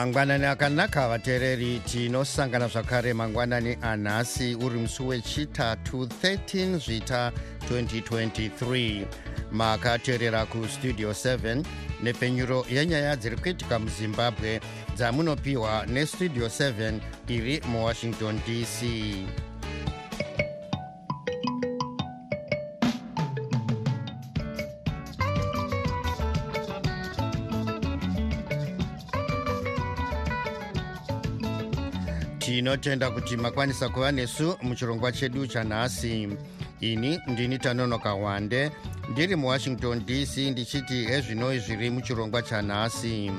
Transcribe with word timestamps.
mangwanani 0.00 0.46
akanaka 0.46 1.08
vateereri 1.08 1.78
tinosangana 1.84 2.68
zvakare. 2.68 3.12
Mangwanani 3.14 3.76
anhasi 3.82 4.54
uri 4.54 4.78
musi 4.78 5.02
wechitatu 5.02 6.04
13 6.04 6.78
zvita 6.78 7.32
2023 7.70 9.06
makateerera 9.52 10.46
kustudio 10.46 11.10
7 11.10 11.64
nepfenyuro 12.02 12.66
yenyaya 12.70 13.16
dziri 13.16 13.36
kuitika 13.36 13.78
muzimbabwe 13.78 14.60
dzamunopiwa 14.96 15.86
nestudio 15.86 16.46
7 16.46 17.00
iri 17.28 17.60
muwashington 17.68 18.40
dc 18.46 18.84
tinotenda 32.40 33.10
kuti 33.10 33.36
makwanisa 33.36 33.88
kuva 33.88 34.12
nesu 34.12 34.56
muchirongwa 34.62 35.12
chedu 35.12 35.46
chanhasi. 35.46 36.28
Ini 36.80 37.20
ndini 37.26 37.58
tanonoka 37.58 38.14
wande. 38.14 38.70
Ndiri 39.10 39.36
muwashington 39.36 40.06
dc 40.06 40.36
ndichiti 40.36 41.04
ezvinoi 41.04 41.58
zviri 41.58 41.90
muchirongwa 41.90 42.42
chanhasi. 42.42 43.30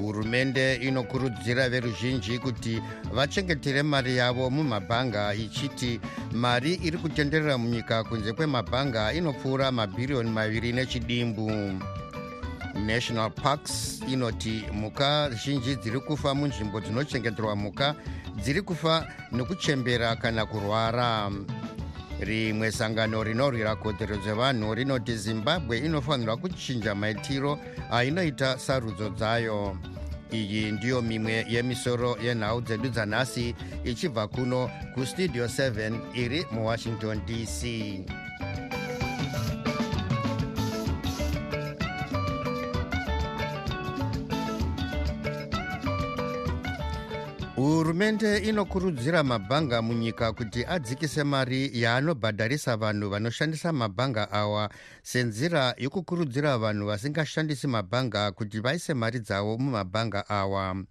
Hurumende 0.00 0.74
inokurudzira 0.74 1.68
veruzhinji 1.68 2.38
kuti 2.38 2.82
vachengetere 3.12 3.82
mari 3.82 4.16
yavo 4.16 4.50
mumabhanga 4.50 5.34
ichiti 5.34 6.00
mari 6.32 6.74
iri 6.74 6.98
kutenderera 6.98 7.58
munyika 7.58 8.04
kunze 8.04 8.32
kwemabhanga 8.32 9.12
inopfuura 9.12 9.72
mabhiriyoni 9.72 10.30
maviri 10.30 10.72
nechidimbu 10.72 11.50
national 12.74 13.30
parks 13.30 14.02
inoti 14.08 14.64
mhuka 14.72 15.30
zhinji 15.30 15.76
dziri 15.76 16.00
kufa 16.00 16.34
munzvimbo 16.34 16.80
dzinochengeterwa 16.80 17.56
mhuka 17.56 17.94
dziri 18.42 18.62
kufa 18.62 19.06
nekuchembera 19.32 20.16
kana 20.16 20.46
kurwara. 20.46 21.30
Rimwe 22.20 22.72
sangano 22.72 23.22
rinorwira 23.24 23.76
kodzero 23.76 24.16
dzevanhu 24.16 24.74
rinoti 24.74 25.16
zimbabwe 25.16 25.78
inofanirwa 25.78 26.36
kuchinja 26.36 26.94
maitiro 26.94 27.58
ainoita 27.90 28.58
sarudzo 28.58 29.08
dzayo. 29.10 29.76
Iyi 30.32 30.72
ndiyo 30.72 31.02
mimwe 31.02 31.46
yemisoro 31.48 32.16
yenhau 32.22 32.60
dzedu 32.60 32.88
dzanhasi 32.88 33.54
ichibva 33.84 34.28
kuno 34.28 34.70
kustudio 34.94 35.46
7 35.46 35.92
iri 36.14 36.46
muwashington 36.52 37.20
dc 37.26 37.64
hurumende 47.62 48.38
inokurudzira 48.38 49.22
mabhanga 49.22 49.82
munyika 49.82 50.32
kuti 50.32 50.64
adzikise 50.66 51.24
mari 51.24 51.70
yaanobhadharisa 51.82 52.76
vanhu 52.76 53.10
vanoshandisa 53.10 53.72
mabhanga 53.72 54.30
awa 54.30 54.70
senzira 55.02 55.74
yokukurudzira 55.78 56.58
vanhu 56.58 56.86
vasingashandisi 56.86 57.66
mabhanga 57.66 58.32
kuti 58.32 58.60
vaise 58.60 58.94
mari 58.94 59.20
dzavo 59.20 59.58
mumabhanga 59.58 60.28
awa. 60.28 60.84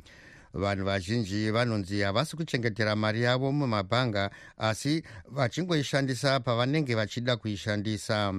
Vanhu 0.53 0.85
vazhinji 0.85 1.51
vanonzi 1.51 2.01
havasi 2.01 2.35
kuchengetera 2.35 2.95
mari 2.95 3.21
yavo 3.21 3.51
mumabhanga 3.51 4.31
asi 4.57 5.03
vachingoishandisa 5.27 6.39
pavanenge 6.39 6.95
vachida 6.95 7.37
kuishandisa. 7.37 8.33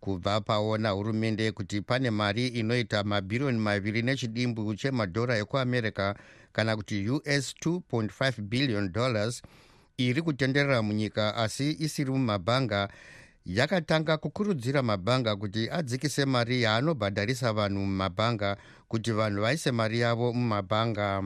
Kubva 0.00 0.40
paona 0.40 0.90
hurumende 0.90 1.52
kuti 1.52 1.80
pane 1.80 2.10
mari 2.10 2.46
inoita 2.46 3.04
mabhiriyoni 3.04 3.58
maviri 3.58 4.02
nechidimbu 4.02 4.74
chemadhora 4.74 5.38
ekuamerica 5.38 6.14
kana 6.52 6.76
kuti 6.76 7.10
us 7.10 7.54
2.5 7.64 8.42
billion 8.42 8.92
dollars 8.92 9.42
iri 9.96 10.22
kutenderera 10.22 10.82
munyika 10.82 11.36
asi 11.36 11.76
isiri 11.78 12.10
mumabhanga. 12.10 12.88
Yakatanga 13.46 14.16
kukurudzira 14.16 14.82
mabhanga 14.82 15.36
kuti 15.36 15.70
adzikise 15.70 16.24
mari 16.24 16.62
yaanobhadharisa 16.62 17.52
vanhu 17.52 17.80
mumabhanga 17.80 18.56
kuti 18.88 19.12
vanhu 19.12 19.42
vaise 19.42 19.70
mari 19.70 20.00
yavo 20.00 20.32
mumabhanga. 20.32 21.22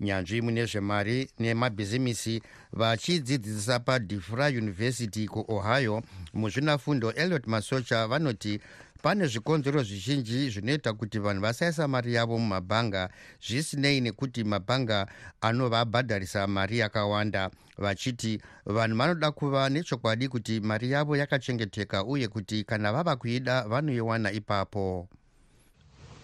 Nyanzvi 0.00 0.40
mune 0.42 0.66
zvemari 0.66 1.30
nemabhizimisi 1.38 2.42
vachidzidzisa 2.72 3.78
padifra 3.78 4.46
university 4.46 5.26
kuohio. 5.28 6.02
Muzvinafundo 6.34 7.12
eliot 7.12 7.46
masocha 7.46 8.06
vanoti 8.06 8.60
pane 9.02 9.26
zvikonzero 9.26 9.82
zvizhinji 9.82 10.50
zvinoita 10.50 10.92
kuti 10.92 11.18
vanhu 11.18 11.42
vasaisa 11.42 11.88
mari 11.88 12.14
yavo 12.14 12.38
mumabhanga 12.38 13.08
zvisinei 13.46 14.00
nekuti 14.00 14.44
mabhanga 14.44 15.06
anovabhadharisa 15.40 16.46
mari 16.46 16.78
yakawanda. 16.78 17.50
Vachiti 17.78 18.40
vanhu 18.66 18.96
vanoda 18.96 19.30
kuva 19.30 19.68
nechokwadi 19.68 20.28
kuti 20.28 20.60
mari 20.60 20.90
yavo 20.90 21.16
yakachengeteka 21.16 22.04
uye 22.04 22.28
kuti 22.28 22.64
kana 22.64 22.92
vava 22.92 23.16
kuida 23.16 23.62
vanoiwana 23.68 24.32
ipapo. 24.32 25.08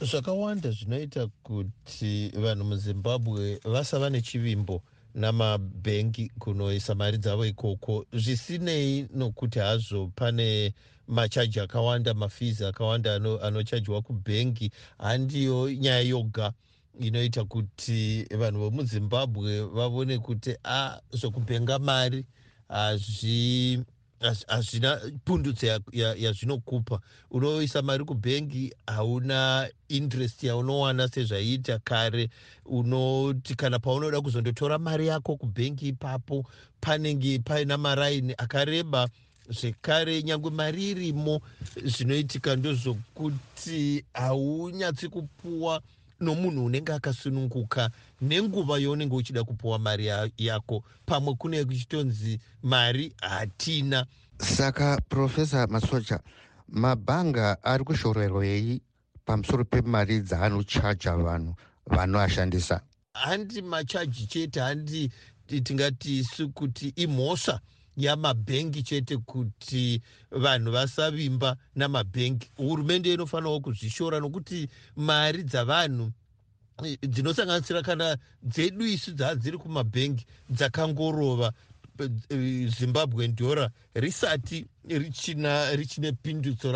Zvakawanda 0.00 0.71
zvinoita 0.71 1.27
kuti 1.43 2.33
vanhu 2.37 2.65
muzimbabwe 2.65 3.60
vasava 3.65 4.10
nechivimbo 4.10 4.83
namabhengi 5.18 6.30
kunoisa 6.38 6.94
mari 6.94 7.18
dzavo 7.18 7.46
ikoko. 7.46 8.06
Zvisinei 8.12 9.06
nokuti 9.14 9.58
hazvo 9.58 10.06
pane 10.16 10.74
machaji 11.08 11.60
akawanda 11.60 12.14
mafees 12.14 12.62
akawanda 12.62 13.14
anochajwa 13.14 13.96
ano 13.96 14.02
kubhengi 14.02 14.70
handiyo 14.98 15.70
nyaya 15.72 16.00
yoga 16.00 16.52
inoita 17.00 17.44
kuti 17.44 18.26
vanhu 18.38 18.60
vemuzimbabwe 18.60 19.60
vavone 19.60 20.18
kuti 20.18 20.56
a 20.64 21.00
zvokubhenga 21.12 21.78
mari 21.78 22.24
hazvi 22.68 23.84
hazvina 24.20 25.00
pundutso 25.24 25.66
yazvinokupa 25.92 26.94
ya, 26.94 27.00
ya 27.00 27.10
unoisa 27.30 27.82
mari 27.82 28.04
kubhengi 28.04 28.74
hauna 28.86 29.68
interest 29.88 30.42
yaunowana 30.44 31.08
sezvaiita 31.08 31.78
kare. 31.78 32.30
Unoti 32.66 33.54
kana 33.54 33.78
paunoda 33.78 34.20
kuzondotora 34.20 34.78
mari 34.78 35.06
yako 35.06 35.36
kubhengi 35.36 35.88
ipapo 35.88 36.44
panenge 36.80 37.38
paina 37.38 37.78
maraini 37.78 38.34
akareba 38.38 39.08
zvekare 39.50 40.22
nyange 40.22 40.50
mari 40.50 40.90
irimo 40.90 41.40
zvinoitika 41.84 42.56
ndozvokuti 42.56 44.04
haunyatsi 44.14 45.08
kupuwa 45.08 45.82
nomunhu 46.20 46.64
unenge 46.64 46.92
akasununguka 46.92 47.90
nenguva 48.20 48.78
yaunenge 48.78 49.14
uchida 49.16 49.44
kupuwa 49.44 49.78
mari 49.78 50.06
yako 50.38 50.84
pamwe 51.06 51.34
kune 51.34 51.64
kuchitonzi 51.64 52.40
mari 52.62 53.12
hatina. 53.20 54.06
Saka 54.38 55.00
profesa 55.08 55.66
masocha 55.66 56.20
mabhanga 56.68 57.62
ari 57.64 57.84
kushorerwei 57.84 58.80
pamusoro 59.24 59.64
pemari 59.64 60.20
dzaanochaja 60.20 61.16
vanhu 61.16 61.54
vanoashandisa? 61.86 62.80
Handi 63.12 63.62
machaji 63.62 64.26
chete 64.26 64.60
handi 64.60 65.10
tingati 65.64 66.18
isu 66.18 66.48
kuti 66.48 66.92
imhosva 66.96 67.60
yamabhengi 67.98 68.82
chete 68.82 69.16
kuti 69.16 70.03
vanhu 70.30 70.71
vasavimba 70.72 71.56
namabhengi. 71.74 72.50
Hurumende 72.56 73.12
inofanirawo 73.15 73.60
kuzvishora 73.60 74.21
nokuti 74.21 74.68
mari 74.97 75.42
dzavanhu 75.42 76.12
dzinosanganisira 77.03 77.83
kana 77.83 78.16
dzedu 78.42 78.86
isu 78.86 79.12
dzadziri 79.12 79.59
kumabhengi 79.59 80.27
dzakangorova 80.50 81.53
zimbabwe 82.78 83.28
ndora 83.28 83.71
risati 83.95 84.66
richina 84.88 85.70
richine 85.76 86.12
pindutso 86.12 86.72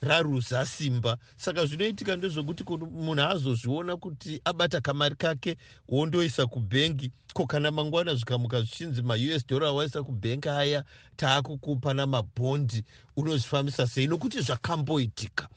raruza 0.00 0.66
simba. 0.66 1.16
Saka 1.36 1.66
zvinoitika 1.66 2.16
ndezvokuti 2.16 2.64
munhu 2.64 3.22
azozviona 3.22 3.96
kuti 3.96 4.40
abata 4.44 4.80
kamari 4.80 5.16
kake 5.16 5.56
wondoisa 5.88 6.46
kubhengi 6.46 7.12
ko 7.34 7.46
kana 7.46 7.70
mangwana 7.70 8.14
zvikamuka 8.14 8.60
zvichinzi 8.60 9.02
maus 9.02 9.46
dollar 9.46 9.74
waisa 9.74 10.02
kubhengi 10.02 10.48
aya 10.48 10.84
taakukupa 11.16 11.94
namabhondi 11.94 12.84
unozvifambisa 13.16 13.86
sei? 13.86 14.06
Nokuti 14.06 14.40
zvakamboitika. 14.40 15.48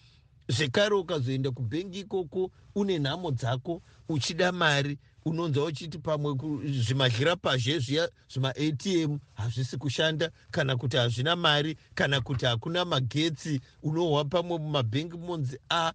Zvekare 0.47 0.95
ukazoenda 0.95 1.51
kubhengi 1.51 1.99
ikoko 1.99 2.51
une 2.75 2.99
nhamo 2.99 3.31
dzako 3.31 3.81
uchida 4.09 4.51
mari 4.51 4.97
unonzwa 5.25 5.65
uchiti 5.65 5.97
pamwe 5.97 6.35
zvimadyira 6.65 7.35
pazhe 7.35 7.79
zviya 7.79 8.09
zvimaatm 8.33 9.18
hazvisi 9.33 9.77
kushanda 9.77 10.31
kana 10.51 10.75
kuti 10.77 10.97
hazvina 10.97 11.35
mari 11.35 11.77
kana 11.95 12.21
kuti 12.21 12.45
hakuna 12.45 12.85
magetsi 12.85 13.62
unohwa 13.83 14.25
pamwe 14.25 14.57
mumabhengi 14.57 15.18
monzi 15.18 15.59
a 15.69 15.94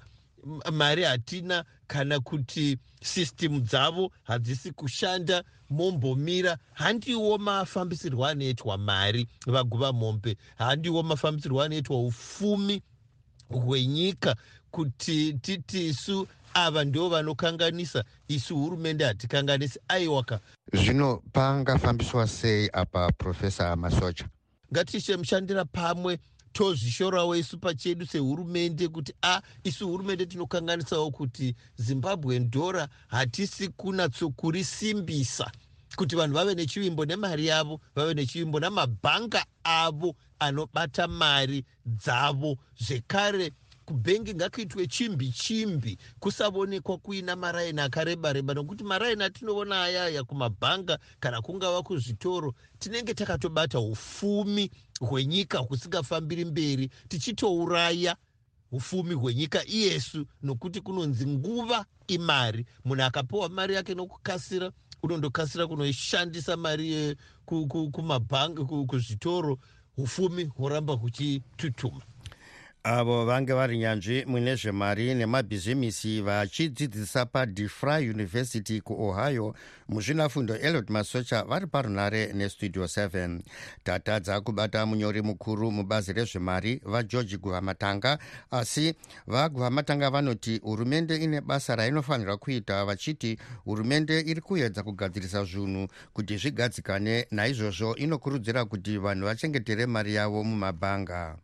mari 0.73 1.03
hatina 1.03 1.65
kana 1.87 2.21
kuti 2.21 2.79
system 3.03 3.61
dzavo 3.61 4.13
hadzisi 4.23 4.73
kushanda 4.73 5.45
mombomira 5.71 6.59
handiwo 6.73 7.39
mafambisirwo 7.39 8.27
anoitwa 8.27 8.79
mari 8.79 9.29
vaguva 9.47 9.93
mombe 9.93 10.37
handiwo 10.59 11.03
mafambisirwo 11.03 11.63
anoitwa 11.63 12.03
ufumi 12.03 12.83
hwenyika 13.49 14.37
kuti 14.71 15.33
titi 15.33 15.87
isu 15.87 16.27
ava 16.57 16.85
ndo 16.85 17.09
vanokanganisa 17.09 18.05
isu 18.29 18.57
hurumende 18.57 19.05
hatikanganisi. 19.05 19.79
Aiwaka 19.89 20.41
zvino 20.73 21.23
pangafambiswa 21.33 22.29
sei 22.29 22.71
apa 22.73 23.13
profesa 23.13 23.77
masocha? 23.77 24.29
Ngatichemushandira 24.73 25.65
pamwe 25.65 26.19
tozvishorawo 26.53 27.37
isu 27.37 27.59
pachedu 27.59 28.07
sehurumende 28.07 28.89
kuti 28.89 29.13
a 29.23 29.41
isu 29.65 29.89
hurumende 29.89 30.27
tinokanganisawo 30.27 31.11
kuti 31.11 31.55
zimbabwe 31.77 32.39
ndora 32.39 32.89
hatisi 33.09 33.69
kunatsokurisimbisa 33.69 35.51
kuti 35.97 36.17
vanhu 36.17 36.35
vave 36.35 36.55
nechivimbo 36.55 37.05
nemari 37.05 37.47
yavo 37.47 37.81
vave 37.95 38.15
nechivimbo 38.15 38.61
namabhanga 38.61 39.45
avo 39.65 40.17
anobata 40.39 41.09
mari 41.09 41.65
dzavo. 41.87 42.57
Zvekare 42.81 43.53
kubhengi 43.87 44.35
ngakuitwe 44.35 44.87
chimbi 44.87 45.31
chimbi 45.33 45.99
kusaonekwa 46.21 46.99
kuina 46.99 47.37
maraini 47.37 47.81
akareba 47.81 48.33
reba 48.33 48.55
nokuti 48.55 48.85
maraini 48.85 49.23
atinoona 49.25 49.83
ayaya 49.83 50.25
kumabhanga 50.25 50.99
kana 51.21 51.43
kungava 51.43 51.83
kuzvitoro 51.83 52.55
tinenge 52.79 53.15
takatobata 53.15 53.81
ufumi 53.81 54.71
hwenyika 55.01 55.59
husingafambiri 55.59 56.45
mberi 56.45 56.91
tichitouraya 57.09 58.17
ufumi 58.73 59.15
hwenyika 59.15 59.67
iyesu 59.67 60.27
nokuti 60.43 60.81
kunonzi 60.81 61.27
nguva 61.27 61.87
imari. 62.07 62.67
Munhu 62.85 63.03
akapiwa 63.03 63.49
mari 63.49 63.75
yake 63.75 63.95
nokukasira 63.95 64.73
unondokasira 65.03 65.67
kunoishandisa 65.67 66.57
mari 66.57 67.17
kumabhanga 67.93 68.65
kuzvitoro 68.65 69.59
ufumi 69.97 70.45
huramba 70.45 70.93
huchitutuma 70.95 72.03
avo 72.89 73.25
vange 73.25 73.53
vari 73.53 73.79
nyanzvi 73.79 74.25
mune 74.27 74.57
zvemari 74.57 75.15
nemabhizimisi 75.15 76.21
vachidzidzisa 76.21 77.27
padefry 77.27 78.11
university 78.11 78.81
kuohio 78.81 79.55
muzvinafundo 79.89 80.57
eliot 80.57 80.91
masocha 80.91 81.43
vari 81.43 81.67
parunare 81.67 82.33
nestudio 82.33 82.85
7 82.85 83.41
tatadza 83.85 84.41
kubata 84.41 84.87
munyori 84.87 85.23
mukuru 85.23 85.71
mubazi 85.71 86.13
rezvemari 86.13 86.81
vageorgi 86.85 87.37
guhamatanga 87.37 88.19
asi 88.51 88.95
vaguhamatanga 89.27 90.11
vanoti 90.11 90.59
hurumende 90.59 91.17
ine 91.17 91.41
basa 91.41 91.77
rainofanira 91.77 92.37
kuita 92.37 92.85
vachiti 92.85 93.39
hurumende 93.65 94.21
iri 94.21 94.41
kuedza 94.41 94.83
kugadzirisa 94.83 95.45
zvinhu 95.45 95.89
kuti 96.13 96.37
zvigadzikane. 96.37 97.27
Naizvozvo 97.31 97.97
inokurudzira 97.97 98.65
kuti 98.65 98.99
vanhu 98.99 99.27
vachengetere 99.27 99.87
mari 99.87 100.15
yavo 100.15 100.45
mumabhanga 100.45 101.37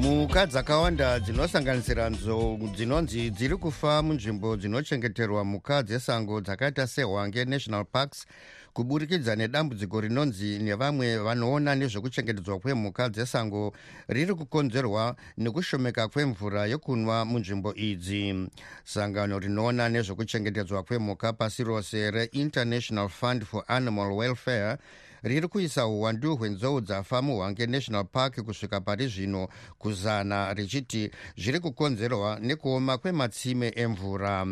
mhuka 0.00 0.46
dzakawanda 0.46 1.20
dzinosanganisira 1.20 2.10
nzou 2.10 2.58
dzinonzi 2.74 3.30
dziri 3.30 3.56
kufa 3.56 4.02
munzvimbo 4.02 4.56
dzinochengeterwa 4.56 5.44
mhuka 5.44 5.82
dzesango 5.82 6.40
dzakaita 6.40 6.86
sehwange 6.86 7.44
national 7.44 7.84
parks 7.84 8.26
kuburikidza 8.72 9.36
nedambudziko 9.36 10.00
rinonzi 10.00 10.58
nevamwe 10.58 11.18
vanoona 11.18 11.74
nezvekuchengetedzwa 11.74 12.58
kwemhuka 12.58 13.08
dzesango 13.08 13.72
riri 14.08 14.34
kukonzerwa 14.34 15.16
nekushomeka 15.38 16.08
kwemvura 16.08 16.66
yokunwa 16.66 17.24
munzvimbo 17.24 17.74
idzi. 17.74 18.48
Sangano 18.84 19.38
rinoona 19.38 19.88
nezvekuchengetedzwa 19.88 20.82
kwemhuka 20.82 21.32
pasi 21.32 21.64
rose 21.64 22.10
reinternational 22.10 23.08
fund 23.08 23.44
for 23.44 23.64
animal 23.68 24.12
welfare 24.12 24.78
riri 25.22 25.48
kuisa 25.48 25.86
uwandu 25.86 26.36
hwenzou 26.36 26.80
dzafa 26.80 27.22
muhwange 27.22 27.66
national 27.66 28.04
park 28.04 28.40
kusvika 28.40 28.80
pari 28.80 29.08
zvino 29.08 29.48
kuzana 29.78 30.54
richiti 30.54 31.10
zviri 31.36 31.60
kukonzerwa 31.60 32.38
nekuoma 32.40 32.98
kwematsime 32.98 33.72
emvura. 33.76 34.46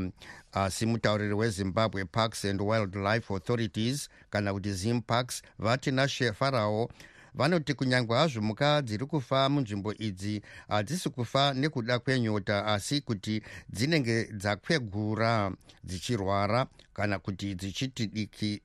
Asi 0.52 0.86
mutauriri 0.86 1.34
wezimbabwe 1.34 2.04
parks 2.04 2.44
and 2.44 2.60
wildlife 2.60 3.34
authorities 3.34 4.08
kana 4.30 4.52
kuti 4.52 4.72
zimparks 4.72 5.42
vatinashe 5.58 6.32
farao 6.32 6.88
vanoti 7.34 7.74
kunyange 7.74 8.14
hazvo 8.14 8.42
mhuka 8.42 8.82
dziri 8.82 9.06
kufa 9.06 9.48
munzvimbo 9.48 9.94
idzi 9.94 10.42
hadzisi 10.68 11.10
kufa 11.10 11.54
nekuda 11.54 11.98
kwenyota 11.98 12.66
asi 12.66 13.00
kuti 13.00 13.42
dzinenge 13.70 14.24
dzakwegura 14.24 15.52
dzichirwara 15.84 16.66
kana 16.92 17.18
kuti 17.18 17.54
dzichiti 17.54 18.06
diki 18.06 18.62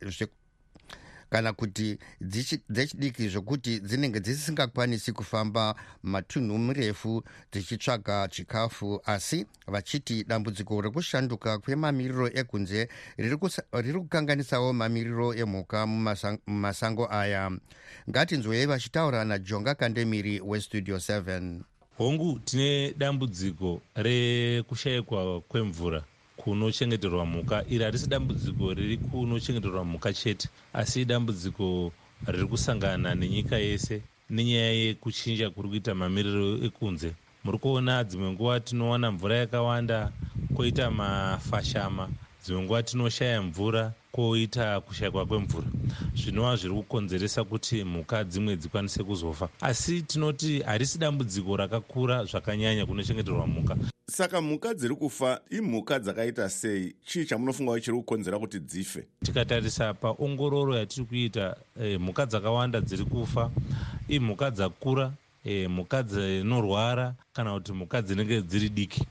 kana 1.33 1.53
kuti 1.53 1.97
dzechidiki 2.69 3.29
zvokuti 3.29 3.79
dzinenge 3.79 4.19
dzisingakwanisi 4.19 5.11
kufamba 5.11 5.75
matunhu 6.03 6.57
mirefu 6.57 7.23
dzichitsvaga 7.51 8.27
chikafu 8.27 9.01
asi 9.05 9.45
vachiti 9.67 10.23
dambudziko 10.23 10.81
rekushanduka 10.81 11.57
kwemamiriro 11.57 12.27
ekunze 12.27 12.89
riri 13.17 13.99
kukanganisawo 13.99 14.73
mamiriro 14.73 15.33
emhuka 15.33 15.87
mumasango 15.87 17.07
aya. 17.11 17.51
Ngatinzwei 18.09 18.65
vachitaura 18.65 19.25
najonga 19.25 19.75
kandemiri 19.75 20.41
westudio 20.41 20.97
7 20.97 21.59
hongu 21.97 22.39
tine 22.39 22.93
dambudziko 22.97 23.81
rekushayikwa 23.95 25.41
kwemvura 25.41 26.03
kunochengeterwa 26.37 27.25
mhuka. 27.25 27.63
Iri 27.69 27.83
harisi 27.83 28.07
dambudziko 28.07 28.73
riri 28.73 28.97
kunochengeterwa 28.97 29.85
mhuka 29.85 30.13
chete 30.13 30.49
asi 30.73 31.01
idambudziko 31.01 31.91
riri 32.27 32.47
kusangana 32.47 33.15
nenyika 33.15 33.57
yese 33.57 34.01
nenyaya 34.29 34.71
yekuchinja 34.73 35.49
kuri 35.49 35.69
kuita 35.69 35.95
mamiriro 35.95 36.57
ekunze. 36.65 37.13
Muri 37.43 37.57
kuona 37.57 38.03
dzimwe 38.03 38.31
nguva 38.31 38.59
tinowana 38.59 39.11
mvura 39.11 39.35
yakawanda 39.37 40.11
kwoita 40.53 40.91
mafashama 40.91 42.09
dzimwe 42.43 42.61
nguva 42.63 42.83
tinoshaya 42.83 43.41
mvura 43.41 43.93
kwoita 44.11 44.81
kushayikwa 44.81 45.25
kwemvura. 45.25 45.67
Zvinova 46.15 46.55
zviri 46.55 46.73
kukonzeresa 46.73 47.43
kuti 47.43 47.83
mhuka 47.83 48.23
dzimwe 48.23 48.55
dzikwanise 48.55 49.03
kuzofa. 49.03 49.49
Asi 49.61 50.01
tinoti 50.01 50.61
harisi 50.61 50.97
dambudziko 50.97 51.57
rakakura 51.57 52.25
zvakanyanya 52.25 52.85
kunochengeterwa 52.85 53.47
mhuka. 53.47 53.77
Saka 54.11 54.41
mhuka 54.41 54.73
dziri 54.73 54.95
kufa 54.95 55.41
imhuka 55.49 55.99
dzakaita 55.99 56.49
sei? 56.49 56.95
Chii 57.05 57.25
chamunofunga 57.25 57.79
chiri 57.79 57.97
kukonzera 57.97 58.39
kuti 58.39 58.59
dzife? 58.59 59.03
Tikatarisa 59.23 59.93
paongororo 59.93 60.75
yatiri 60.77 61.05
kuita 61.05 61.55
e, 61.81 61.97
mhuka 61.97 62.25
dzakawanda 62.25 62.81
dziri 62.81 63.05
kufa 63.05 63.51
imhuka 64.07 64.51
dzakura 64.51 65.11
e, 65.45 65.67
mhuka 65.67 66.03
dzinorwara 66.03 67.15
kana 67.33 67.53
kuti 67.53 67.73
mhuka 67.73 68.01
dzinenge 68.01 68.41
dziri 68.41 68.69
diki 68.69 69.05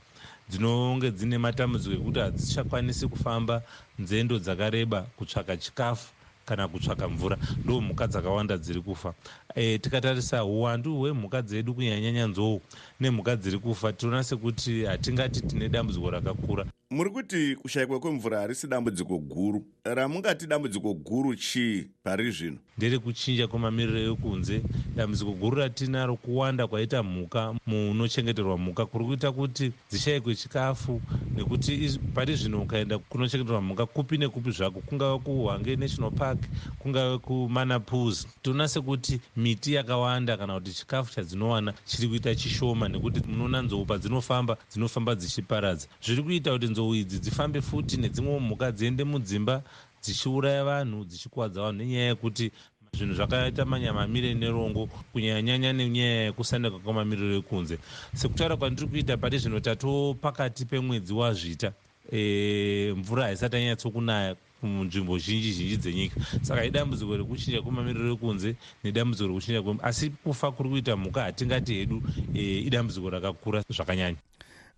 dzinonge 0.53 1.11
dzine 1.11 1.37
matambudziko 1.37 1.95
ekuti 1.95 2.19
hadzichakwanisi 2.19 3.07
kufamba 3.07 3.63
nzendo 3.97 4.39
dzakareba 4.39 5.01
kutsvaka 5.17 5.57
chikafu 5.57 6.13
kana 6.45 6.67
kutsvaka 6.67 7.09
mvura. 7.09 7.37
Ndo 7.63 7.81
mhuka 7.81 8.07
dzakawanda 8.07 8.57
dziri 8.57 8.81
kufa. 8.81 9.13
E, 9.55 9.77
tikatarisa 9.79 10.45
uwandu 10.45 10.97
hwemhuka 10.99 11.41
dzedu 11.41 11.75
kunyanyanya 11.75 12.27
nzou 12.27 12.61
nemhuka 12.99 13.35
dziri 13.35 13.59
kufa 13.59 13.93
tinoona 13.93 14.23
sekuti 14.23 14.85
hatingati 14.85 15.41
tine 15.41 15.69
dambudziko 15.69 16.09
rakakura 16.11 16.65
muri 16.93 17.09
kuti 17.09 17.55
kushayikwa 17.55 17.99
kwemvura 17.99 18.39
harisi 18.39 18.67
dambudziko 18.67 19.17
guru. 19.17 19.65
Ramungati 19.83 20.47
dambudziko 20.47 20.93
guru 20.93 21.35
chii 21.35 21.87
pari 22.03 22.31
zvino? 22.31 22.57
Nderekuchinja 22.77 23.47
kwemamiriro 23.47 24.13
ekunze 24.13 24.61
dambudziko 24.95 25.31
guru 25.31 25.57
ratinaro 25.57 26.15
kuwanda 26.15 26.67
kwaita 26.67 27.03
mhuka 27.03 27.55
munochengeterwa 27.65 28.57
mhuka. 28.57 28.85
Kuri 28.85 29.05
kuita 29.05 29.31
kuti 29.31 29.71
dzishayikwe 29.89 30.35
chikafu 30.35 31.01
nekuti 31.35 31.99
pari 32.13 32.35
zvino 32.35 32.61
ukaenda 32.61 32.97
kunochengeterwa 32.97 33.61
mhuka 33.61 33.85
kupi 33.85 34.17
nekupi 34.17 34.51
zvako. 34.51 34.81
Kungava 34.81 35.19
kuhwange 35.19 35.75
national 35.75 36.11
park 36.11 36.39
kungave 36.79 37.17
kumanapus 37.17 38.27
toona 38.41 38.67
sekuti 38.67 39.19
miti 39.37 39.73
yakawanda 39.73 40.37
kana 40.37 40.53
kuti 40.53 40.71
chikafu 40.73 41.13
chadzinowana 41.13 41.73
chiri 41.85 42.07
kuita 42.07 42.35
chishoma 42.35 42.89
nekuti 42.89 43.21
munoona 43.27 43.61
nzou 43.61 43.85
padzinofamba 43.85 44.57
dzinofamba 44.71 45.15
dzichiparadza. 45.15 45.87
Zviri 46.05 46.23
kuita 46.23 46.51
kuti 46.51 46.67
nzou 46.67 46.82
idzi 46.95 47.17
dzifambe 47.23 47.61
futi 47.61 47.97
nedzimwewo 47.97 48.39
mhuka 48.39 48.71
dziende 48.71 49.03
mudzimba 49.03 49.55
dzichiuraya 50.03 50.63
vanhu 50.63 51.05
dzichikwadza 51.09 51.61
vanhu. 51.61 51.77
Nenyaya 51.79 52.07
yekuti 52.11 52.51
zvinhu 52.97 53.13
zvakaita 53.15 53.65
manyamamire 53.65 54.33
nerongo 54.33 54.89
kunyanyanya 55.11 55.73
nenyaya 55.73 56.23
yekusandika 56.29 56.77
kwemamiriro 56.79 57.35
ekunze 57.41 57.75
sekutaura 58.13 58.57
kwandiri 58.57 58.87
kuita 58.87 59.17
pari 59.17 59.37
zvino 59.41 59.59
tato 59.59 60.13
pakati 60.21 60.65
pemwedzi 60.65 61.13
wazvita 61.13 61.73
e, 62.11 62.93
mvura 62.97 63.23
haisati 63.23 63.55
anyatsokunaya 63.55 64.35
munzvimbo 64.61 65.17
zhinji 65.17 65.51
zhinji 65.51 65.77
dzenyika. 65.77 66.15
Saka 66.41 66.65
idambudziko 66.65 67.17
rekuchinja 67.17 67.61
kwemamiriro 67.61 68.13
ekunze 68.13 68.55
nedambudziko 68.83 69.27
rekuchinja 69.27 69.61
kwe 69.61 69.75
asi 69.81 70.09
kufa 70.09 70.51
kuri 70.51 70.69
kuita 70.69 70.97
mhuka 70.97 71.21
hatingati 71.23 71.73
hedu 71.73 72.01
e, 72.33 72.59
idambudziko 72.59 73.09
rakakura 73.09 73.63
zvakanyanya 73.69 74.17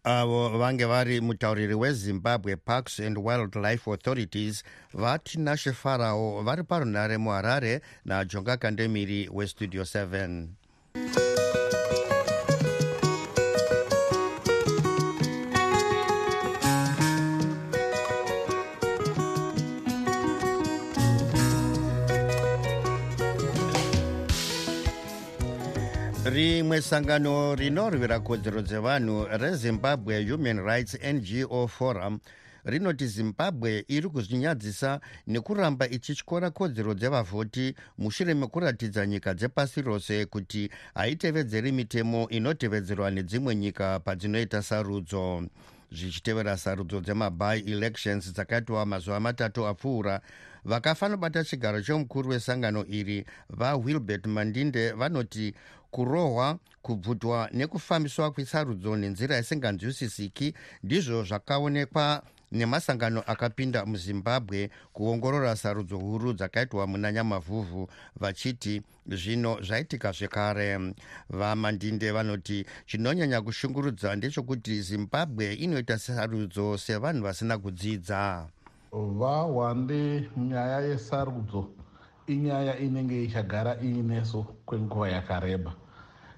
avo 0.05 0.49
vange 0.57 0.85
vari 0.85 1.21
mutauriri 1.21 1.73
wezimbabwe 1.73 2.55
parks 2.55 2.99
and 2.99 3.17
wildlife 3.17 3.91
authorities 3.91 4.63
vatinashe 4.93 5.73
farao 5.73 6.43
vari 6.43 6.63
parunhare 6.63 7.17
muharare 7.17 7.81
najonga 8.05 8.57
kandemiri 8.57 9.29
westudio 9.33 9.83
7 9.83 10.47
rimwe 26.35 26.81
sangano 26.81 27.55
rinorwira 27.55 28.19
kodzero 28.19 28.61
dzevanhu 28.61 29.27
rezimbabwe 29.31 30.29
human 30.29 30.59
rights 30.59 30.97
ngo 31.13 31.67
forum 31.67 32.19
rinoti 32.65 33.07
zimbabwe 33.07 33.85
iri 33.87 34.09
kuzvinyadzisa 34.09 34.99
nekuramba 35.27 35.87
ichityora 35.87 36.51
kodzero 36.51 36.93
dzevavhoti 36.93 37.75
mushure 37.97 38.33
mekuratidza 38.33 39.05
nyika 39.05 39.33
dzepasi 39.33 39.81
rose 39.81 40.25
kuti 40.25 40.69
haitevedzeri 40.93 41.71
mitemo 41.71 42.29
inotevedzerwa 42.29 43.11
nedzimwe 43.11 43.55
nyika 43.55 43.99
padzinoita 43.99 44.61
sarudzo. 44.61 45.43
Zvichitevera 45.91 46.57
sarudzo 46.57 47.01
dzemaby 47.01 47.59
elections 47.71 48.33
dzakaitwa 48.33 48.85
mazuva 48.85 49.19
matatu 49.19 49.67
apfuura 49.67 50.21
vakafanobata 50.65 51.43
chigaro 51.43 51.81
chomukuru 51.81 52.29
wesangano 52.29 52.85
iri 52.87 53.25
vawilbert 53.49 54.25
mandinde 54.25 54.91
vanoti 54.91 55.53
kurohwa 55.95 56.57
kubvutwa 56.81 57.49
nekufambiswa 57.53 58.31
kwesarudzo 58.31 58.95
nenzira 58.95 59.39
isinganzwisisiki 59.39 60.53
ndizvo 60.83 61.23
zvakaonekwa 61.23 62.23
nemasangano 62.51 63.21
akapinda 63.21 63.85
muzimbabwe 63.85 64.69
kuongorora 64.93 65.55
sarudzo 65.55 65.97
huru 65.97 66.33
dzakaitwa 66.33 66.87
muna 66.87 67.11
nyamavhuvhu 67.11 67.87
vachiti 68.21 68.81
zvino 69.07 69.61
zvaitika 69.61 70.11
zvekare. 70.11 70.93
Vamandinde 71.29 72.11
vanoti 72.11 72.65
chinonyanya 72.85 73.41
kushungurudza 73.41 74.15
ndechekuti 74.15 74.81
zimbabwe 74.81 75.53
inoita 75.53 75.97
sarudzo 75.97 76.77
sevanhu 76.77 77.23
vasina 77.23 77.57
kudzidza. 77.57 78.47
Vahwande 78.91 80.29
nyaya 80.37 80.79
yesarudzo 80.79 81.67
inyaya 82.27 82.79
inenge 82.79 83.23
ichagara 83.23 83.77
iineso 83.83 84.43
kwenguva 84.65 85.09
yakareba 85.09 85.73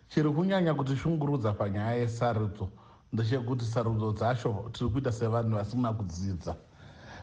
chiri 0.09 0.29
kunyanya 0.29 0.73
kutishungurudza 0.73 1.53
panyaya 1.53 1.95
yesarudzo 1.95 2.69
ndechekuti 3.13 3.65
sarudzo 3.65 4.13
dzacho 4.13 4.69
tiri 4.73 4.89
kuita 4.89 5.11
sevanhu 5.11 5.55
vasina 5.55 5.93
kudzidza. 5.93 6.55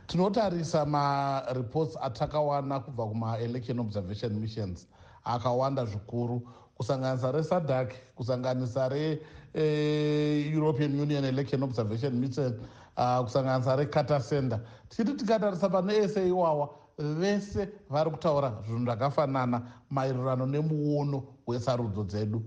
Tinotarisa 0.06 0.86
mareports 0.86 1.96
atakawana 2.02 2.80
kubva 2.80 3.06
kumaelection 3.06 3.80
observation 3.80 4.32
missions 4.40 4.88
akawanda 5.24 5.84
zvikuru 5.84 6.42
kusanganisa 6.76 7.32
resadak 7.32 7.94
kusanganisa 8.14 8.88
reeuropean 8.88 11.00
union 11.00 11.24
election 11.24 11.62
observation 11.62 12.12
mission 12.20 12.60
uh, 12.96 13.20
kusanganisa 13.24 13.76
recarter 13.76 14.22
center. 14.22 14.60
Tichiti 14.88 15.16
tikatarisa 15.16 15.68
pane 15.68 15.96
ese 15.96 16.28
iwawa 16.28 16.70
vese 16.98 17.68
vari 17.90 18.10
kutaura 18.10 18.52
zvinhu 18.66 18.84
zvakafanana 18.84 19.62
maererano 19.90 20.46
nemuono 20.46 21.22
wesarudzo 21.46 22.04
dzedu 22.04 22.42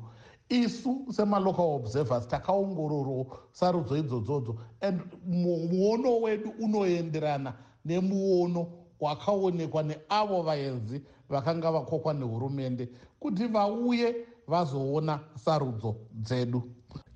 isu 0.49 1.05
semalocal 1.11 1.75
observers 1.75 2.27
takaongororawo 2.27 3.37
sarudzo 3.51 3.97
idzodzodzo 3.97 4.55
and 4.81 5.01
muono 5.25 6.21
wedu 6.21 6.53
unoenderana 6.59 7.53
nemuono 7.85 8.67
wakaonekwa 8.99 9.83
neavo 9.83 10.41
vaenzi 10.41 11.01
vakanga 11.29 11.71
vakokwa 11.71 12.13
nehurumende 12.13 12.89
kuti 13.19 13.47
vauye 13.47 14.15
vazoona 14.47 15.19
sarudzo 15.35 15.95
dzedu. 16.13 16.63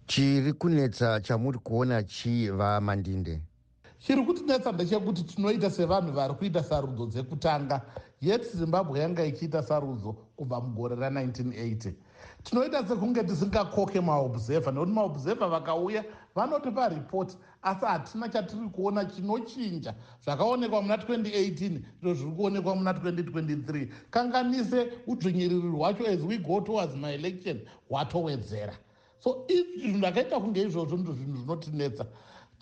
Chiri 0.06 0.54
kunetsa 0.54 1.22
chamuri 1.22 1.60
kuona 1.60 2.04
chii 2.04 2.50
vamandinde 2.50 3.42
chiri 4.00 4.26
kutinetsa 4.26 4.72
ndechekuti 4.72 5.24
tinoita 5.24 5.70
sevanhu 5.70 6.12
vari 6.12 6.34
kuita 6.34 6.64
sarudzo 6.64 7.06
dzekutanga. 7.06 7.82
Yet 8.22 8.56
zimbabwe 8.56 9.00
yanga 9.00 9.26
ichiita 9.26 9.64
sarudzo 9.64 10.14
kubva 10.36 10.62
mugore 10.62 10.96
ra1980 10.96 11.94
tinoita 12.44 12.88
sekunge 12.88 13.24
tisingakoke 13.24 14.02
maobserver 14.02 14.74
nekuti 14.74 14.92
maobserver 14.92 15.50
vakauya 15.50 16.04
vanotipa 16.36 16.90
ripoti 16.90 17.38
asi 17.62 17.86
hatina 17.86 18.30
chatiri 18.30 18.70
kuona 18.70 19.06
chinochinja. 19.06 19.94
Zvakaonekwa 20.24 20.82
muna 20.82 20.96
2018 20.96 21.80
ndo 22.02 22.14
zviri 22.14 22.32
kuonekwa 22.36 22.76
muna 22.76 22.92
2023 22.92 23.88
kanganise 24.10 24.88
udzvinyiriri 25.08 25.70
hwacho 25.70 26.08
as 26.08 26.22
we 26.22 26.38
go 26.38 26.62
towards 26.62 26.96
maelection 26.96 27.60
hwatowedzera. 27.90 28.74
So 29.20 29.46
zvinhu 29.48 30.00
zvakaita 30.00 30.40
kunge 30.40 30.62
izvozvo 30.62 30.98
ndo 30.98 31.14
zvinhu 31.14 31.38
zvinotinetsa 31.38 32.06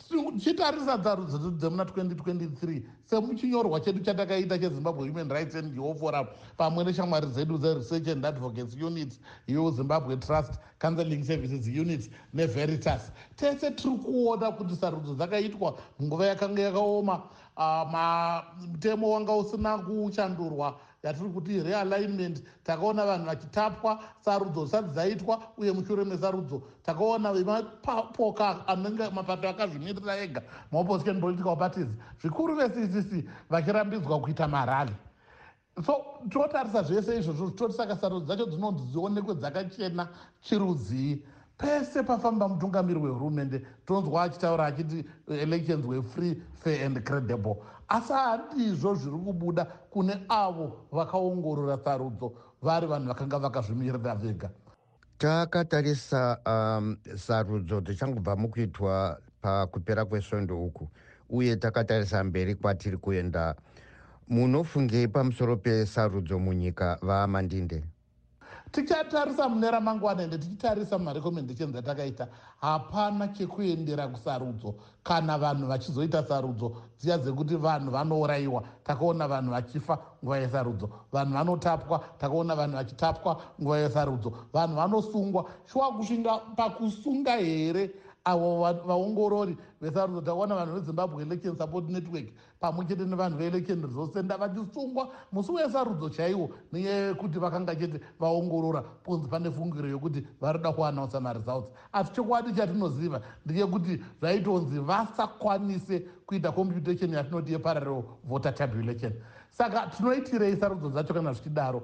tichitarisa 0.08 0.98
tsarudzo 0.98 1.52
dzemuna 1.52 1.84
2023 1.84 2.82
semuchinyorwa 3.06 3.80
chedu 3.80 4.00
chatakaita 4.00 4.60
chezimbabwe 4.60 5.10
human 5.10 5.30
rights 5.30 5.56
ngo 5.56 5.96
forum 5.96 6.28
pamwe 6.58 6.84
neshamwari 6.84 7.28
dzedu 7.28 7.58
dzeresearch 7.58 8.08
and 8.08 8.26
advocates 8.26 8.76
unit 8.76 9.20
yezimbabwe 9.48 10.18
trust 10.18 10.60
counseling 10.80 11.24
services 11.24 11.68
unit 11.68 12.10
neveritas. 12.34 13.12
Tese 13.36 13.72
tiri 13.72 13.98
kuona 13.98 14.52
kuti 14.52 14.76
sarudzo 14.76 15.16
dzakaitwa 15.16 15.78
nguva 16.02 16.26
yakanga 16.26 16.62
yakaoma 16.62 17.22
ah, 17.58 18.44
mutemo 18.62 19.12
wanga 19.12 19.36
usina 19.36 19.78
kuchandurwa 19.78 20.80
yatiri 21.04 21.30
kuti 21.30 21.64
realignment 21.64 22.44
takaona 22.64 23.06
vanhu 23.06 23.26
vachitapwa 23.26 24.00
sarudzo 24.22 24.66
zisati 24.66 24.90
dzaitwa 24.90 25.42
uye 25.58 25.72
mushure 25.72 26.06
mesarudzo 26.06 26.62
takaona 26.84 27.34
vemapoka 27.34 28.68
anenge 28.68 29.10
mapato 29.10 29.50
akazvimirira 29.50 30.18
ega 30.18 30.42
maopposition 30.72 31.22
political 31.22 31.56
parties 31.56 31.88
zvikuru 32.22 32.56
veccc 32.56 33.26
vachirambidzwa 33.50 34.20
kuita 34.20 34.48
marali. 34.48 34.94
So 35.86 36.04
totarisa 36.30 36.84
zvese 36.84 37.20
izvozvo 37.20 37.48
zvitorisa 37.48 37.96
sarudzo 37.96 38.26
dzacho 38.26 38.46
dzinonzi 38.46 38.84
dzionekwe 38.92 39.36
dzakachena 39.36 40.08
chirudzii. 40.42 41.24
Pese 41.58 42.04
pafamba 42.04 42.48
mutungamiri 42.48 43.00
wehurumende 43.00 43.66
tonzwa 43.86 44.24
achitaura 44.24 44.66
achiti 44.66 45.06
elections 45.28 45.86
wefree 45.86 46.42
fair 46.60 46.86
and 46.86 47.04
credible 47.04 47.56
asi 47.90 48.14
handizvo 48.14 48.96
zviri 48.96 49.18
kubuda 49.26 49.66
kune 49.90 50.26
avo 50.30 50.88
vakaongorora 50.92 51.78
sarudzo 51.78 52.34
vari 52.62 52.88
vanhu 52.88 53.08
vakanga 53.08 53.40
vakazvimirira 53.40 54.16
vega. 54.16 54.50
Takatarisa 55.18 56.38
um, 56.46 56.98
sarudzo 57.16 57.82
dzichangobva 57.82 58.36
mukuitwa 58.36 59.20
pakupera 59.42 60.06
kwesvondo 60.06 60.66
uku 60.66 60.88
uye 61.30 61.56
takatarisa 61.56 62.24
mberi 62.24 62.56
kwatiri 62.56 62.98
kuenda. 62.98 63.56
Munofungei 64.30 65.08
pamusoro 65.08 65.58
pesarudzo 65.58 66.40
munyika 66.40 66.98
vaamandinde 67.02 67.84
tichatarisa 68.72 69.50
mune 69.50 69.72
ramangwana 69.72 70.24
ende 70.24 70.38
tichitarisa 70.38 70.98
mumarecommendations 70.98 71.76
atakaita 71.76 72.28
hapana 72.62 73.28
chekuendera 73.28 74.08
kusarudzo. 74.08 74.76
Kana 75.04 75.38
vanhu 75.38 75.68
vachizoita 75.68 76.24
sarudzo 76.24 76.76
dziya 77.00 77.18
dzekuti 77.18 77.56
vanhu 77.56 77.92
vanourayiwa 77.92 78.64
takaona 78.84 79.28
vanhu 79.28 79.52
vachifa 79.52 79.98
nguva 80.24 80.38
yesarudzo. 80.38 80.90
Vanhu 81.12 81.34
vanotapwa 81.34 82.04
takaona 82.20 82.56
vanhu 82.56 82.76
vachitapwa 82.76 83.42
nguva 83.62 83.78
yesarudzo. 83.78 84.34
Vanhu 84.54 84.76
vanosungwa 84.76 85.46
shuwa 85.66 85.92
kusvinga 85.92 86.38
pakusunga 86.56 87.36
here 87.36 87.90
avo 88.26 88.60
vaongorori 88.88 89.58
vesarudzo 89.82 90.22
takaona 90.22 90.56
vanhu 90.56 90.74
vezimbabwe 90.74 91.24
election 91.24 91.58
support 91.58 91.90
network 91.90 92.28
pamwe 92.60 92.86
chete 92.86 93.06
nevanhu 93.06 93.38
veelection 93.38 93.82
rezosenda 93.82 94.38
vachisungwa 94.38 95.10
musi 95.32 95.52
wesarudzo 95.52 96.10
chaiwo 96.10 96.50
neyekuti 96.72 97.40
vakanga 97.40 97.76
chete 97.76 98.02
vaongorora 98.20 98.82
punzi 98.82 99.28
pane 99.28 99.52
fungiro 99.52 99.88
yokuti 99.90 100.28
varida 100.42 100.72
kuanaunsa 100.72 101.20
maresults 101.20 101.70
asi 101.94 102.12
chokwadi 102.14 102.54
chatinoziva 102.54 103.22
ndechekuti 103.46 104.04
zvaitonzi 104.20 104.80
vasakwanise 104.80 106.00
kuita 106.26 106.52
computation 106.52 107.14
yatinoti 107.14 107.54
yeparallel 107.54 108.04
voter 108.24 108.56
tabulation 108.56 109.14
saka 109.50 109.88
tinoitirei 109.88 110.58
sarudzo 110.58 110.90
dzacho 110.90 111.14
kana 111.14 111.34
zvichidaro 111.34 111.82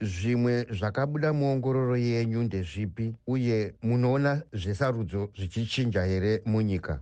zvimwe 0.00 0.66
zvakabuda 0.70 1.32
muongororo 1.32 1.96
yenyu 1.96 2.42
ndezvipi 2.42 3.14
uye 3.26 3.74
munoona 3.82 4.42
zvesarudzo 4.52 5.28
zvichichinja 5.36 6.02
here 6.04 6.42
munyika? 6.46 7.00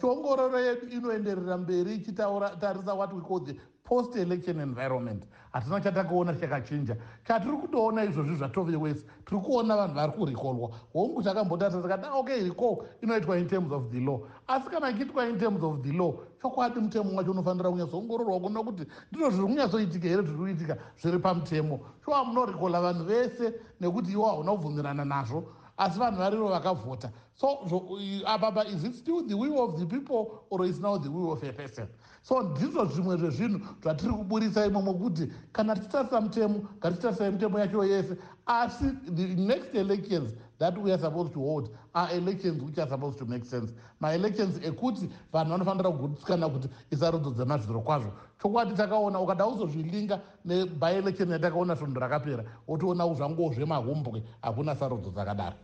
Chiongororo 0.00 0.58
yedu 0.58 0.86
inoenderera 0.86 1.58
mberi 1.58 1.94
ichitarisa 1.94 2.94
what 2.94 3.12
we 3.12 3.20
call 3.20 3.44
the 3.44 3.54
post 3.90 4.16
election 4.16 4.60
environment 4.60 5.24
hatina 5.52 5.80
chatakaona 5.80 6.34
chakachinja. 6.34 6.96
Chatiri 7.26 7.56
kutoona 7.56 8.04
izvozvi 8.04 8.36
zvatove 8.36 8.76
wese 8.76 9.04
tiri 9.26 9.40
kuona 9.40 9.76
vanhu 9.76 9.94
vari 9.94 10.12
kurikolwa. 10.12 10.70
Hongu 10.92 11.22
takambotata 11.22 11.82
tikati 11.82 12.06
ah, 12.06 12.14
okay 12.14 12.44
recall 12.44 12.84
inoitwa 13.02 13.38
in 13.38 13.48
terms 13.48 13.72
of 13.72 13.90
the 13.90 14.00
law. 14.00 14.20
Asi 14.46 14.70
kana 14.70 14.90
ichiitwa 14.90 15.28
in 15.28 15.38
terms 15.38 15.64
of 15.64 15.82
the 15.82 15.92
law 15.92 16.14
chokwadi 16.42 16.80
mutemo 16.80 17.16
wacho 17.16 17.30
unofanira 17.30 17.70
kunyatsoongororwa 17.70 18.40
kuona 18.40 18.62
kuti 18.62 18.86
ndizvo 19.12 19.30
zviri 19.30 19.46
kunyatsoitika 19.46 20.08
here 20.08 20.22
zviri 20.22 20.38
kuitika 20.38 20.76
zviri 21.02 21.18
pamutemo. 21.18 21.80
Shuwa 22.04 22.24
munorikola 22.24 22.80
vanhu 22.80 23.04
vese 23.04 23.54
nekuti 23.80 24.12
iwo 24.12 24.26
hauna 24.26 24.52
kubvumirana 24.52 25.04
nazvo 25.04 25.44
asi 25.76 25.98
vanhu 25.98 26.18
varivo 26.18 26.48
vakavhota. 26.48 27.10
So 27.34 27.48
apapa 28.26 28.64
is 28.66 28.84
it 28.84 28.94
still 28.94 29.26
the 29.26 29.34
will 29.34 29.58
of 29.58 29.80
the 29.80 29.86
people 29.86 30.44
or 30.50 30.64
is 30.64 30.78
now 30.78 30.98
the 30.98 31.10
will 31.10 31.32
of 31.32 31.42
a 31.42 31.52
person 31.52 31.88
so 32.22 32.42
ndizvo 32.42 32.84
zvimwe 32.84 33.16
zvezvinhu 33.16 33.60
zvatiri 33.82 34.12
kuburisa 34.12 34.66
imomo 34.66 34.94
kuti 34.94 35.32
kana 35.52 35.74
tichitarisa 35.74 36.20
mutemo 36.20 36.60
ngatitarisai 36.78 37.30
mitemo 37.30 37.58
yacho 37.58 37.84
yese. 37.84 38.16
Asi 38.46 38.84
the 39.16 39.34
next 39.36 39.74
elections 39.74 40.34
that 40.58 40.76
we 40.78 40.92
are 40.92 40.98
supposed 40.98 41.32
to 41.32 41.40
hold 41.40 41.70
are 41.94 42.12
elections 42.16 42.62
which 42.62 42.78
are 42.78 42.88
supposed 42.88 43.18
to 43.18 43.24
make 43.24 43.44
sense. 43.44 43.72
Maelections 44.00 44.58
ekuti 44.62 45.08
vanhu 45.32 45.50
vanofanira 45.50 45.90
kugutsikana 45.90 46.48
kuti 46.48 46.68
isarudzo 46.90 47.30
dzemazviro 47.30 47.80
kwazvo. 47.80 48.12
Chokwadi 48.42 48.74
takaona 48.74 49.20
ukada 49.20 49.46
uzozvilinga 49.46 50.20
nebyelection 50.44 51.30
yatakaona 51.30 51.76
svondo 51.76 52.00
rakapera 52.00 52.44
wotoona 52.68 53.14
zvangowo 53.14 53.52
zvemahombwe 53.52 54.22
hakuna 54.42 54.76
sarudzo 54.76 55.10
dzakadaro 55.10 55.56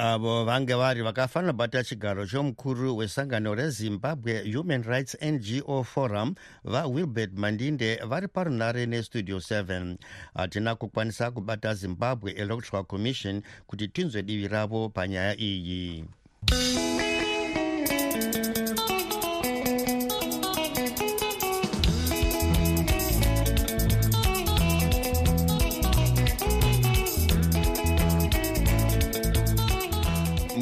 avo 0.00 0.44
vange 0.44 0.74
vari 0.74 1.02
vakafanira 1.02 1.52
bata 1.52 1.84
chigaro 1.84 2.26
chomukuru 2.26 2.96
wesangano 2.96 3.54
rezimbabwe 3.54 4.52
human 4.52 4.82
rights 4.82 5.16
ngo 5.22 5.84
forum 5.84 6.34
vawilbert 6.64 7.32
mandinde 7.34 7.96
vari 8.06 8.28
parunare 8.28 8.86
nestudio 8.86 9.36
7 9.38 9.96
hatina 10.34 10.74
kukwanisa 10.74 11.30
kubata 11.30 11.74
zimbabwe 11.74 12.32
electoral 12.32 12.84
commission 12.84 13.42
kuti 13.66 13.88
tinzwe 13.88 14.22
divi 14.22 14.48
ravo 14.48 14.88
panyaya 14.88 15.36
iyi 15.40 16.04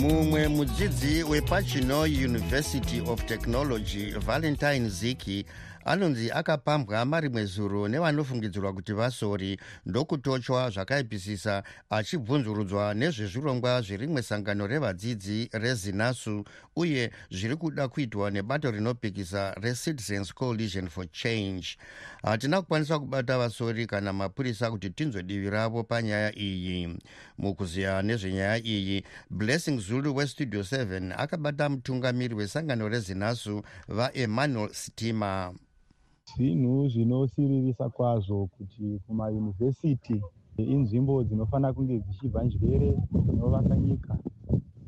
mumwe 0.06 0.48
mudzidzi 0.48 1.25
wepachinoy 1.25 2.25
university 2.25 3.00
of 3.06 3.25
technology 3.25 4.10
valentine 4.26 4.88
ziki 4.88 5.46
anonzi 5.86 6.30
akapambwa 6.30 7.04
marimwe 7.04 7.44
zuro 7.44 7.88
nevanofungidzirwa 7.88 8.72
kuti 8.72 8.92
vasori. 8.92 9.60
Ndokutochwa 9.86 10.70
zvakaipisisa 10.70 11.62
achibvunzurudzwa 11.90 12.94
nezvezvirongwa 12.94 13.82
zverimwe 13.82 14.22
sangano 14.22 14.66
revadzidzi 14.66 15.48
rezinasu 15.52 16.44
uye 16.76 17.10
zviri 17.30 17.56
kuda 17.56 17.88
kuitwa 17.88 18.30
nebato 18.30 18.70
rinopikisa 18.70 19.54
recitizens 19.54 20.34
coalition 20.34 20.88
for 20.88 21.10
change. 21.10 21.78
Hatina 22.22 22.62
kukwanisa 22.62 22.98
kubata 22.98 23.38
vasori 23.38 23.86
kana 23.86 24.12
mapurisa 24.12 24.70
kuti 24.70 24.90
tinzwe 24.90 25.22
divi 25.22 25.50
ravo 25.50 25.84
panyaya 25.84 26.38
iyi. 26.38 26.98
Mukuziya 27.38 28.02
nezvenyaya 28.02 28.58
iyi 28.64 29.04
blessing 29.30 29.78
zulu 29.78 30.16
westudio 30.16 30.60
7 30.60 31.14
akabata 31.16 31.68
mutungamiri 31.68 32.34
wesangano 32.34 32.88
rezinasu 32.88 33.62
vaemmanuel 33.88 34.72
stima 34.72 35.54
zvinhu 36.34 36.89
zvinosiririsa 36.89 37.89
kwazvo 37.91 38.47
kuti 38.47 39.00
kumayunivhesiti 39.06 40.23
inzvimbo 40.56 41.25
dzinofanira 41.25 41.73
kunge 41.73 41.99
dzichibva 41.99 42.45
njere 42.45 42.97
dzinovaka 43.25 43.76
nyika. 43.76 44.19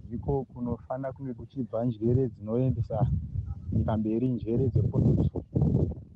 Ndiko 0.07 0.45
kunofanira 0.45 1.13
kunge 1.13 1.35
kuchibva 1.35 1.85
njere 1.85 2.29
dzinoendesa 2.29 3.07
nyika 3.73 3.97
mberi 3.97 4.29
njere 4.29 4.69
dzepolitiki 4.69 5.39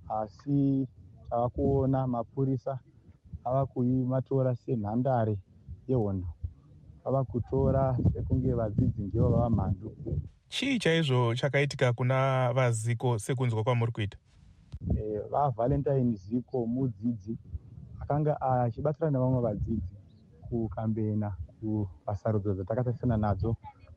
asi 0.08 0.86
tava 1.30 1.48
kuona 1.48 2.06
mapurisa 2.06 2.78
ava 3.44 3.66
kuimatora 3.66 4.56
senhandare 4.56 5.38
yehondo. 5.88 6.26
Ava 7.04 7.24
kutora 7.24 7.98
sekunge 8.12 8.52
vadzidzi 8.54 9.02
ndivo 9.02 9.28
vava 9.28 9.50
mhandu 9.50 9.96
chii 10.48 10.78
chaizvo 10.78 11.34
chakaitika 11.34 11.92
kuna 11.92 12.52
vaziko 12.52 13.18
sekunzwa 13.18 13.64
kwamuri 13.64 13.92
kuita 13.92 14.18
vavalentine 15.32 16.14
ziko 16.22 16.66
mudzidzi 16.66 17.34
akanga 18.02 18.32
achibatsira 18.40 19.10
nevamwe 19.10 19.40
vadzidzi 19.46 19.96
kukambena 20.44 21.28
kuvasarudzo 21.58 22.54
dzatakatarisana 22.54 23.16
nadzo 23.16 23.50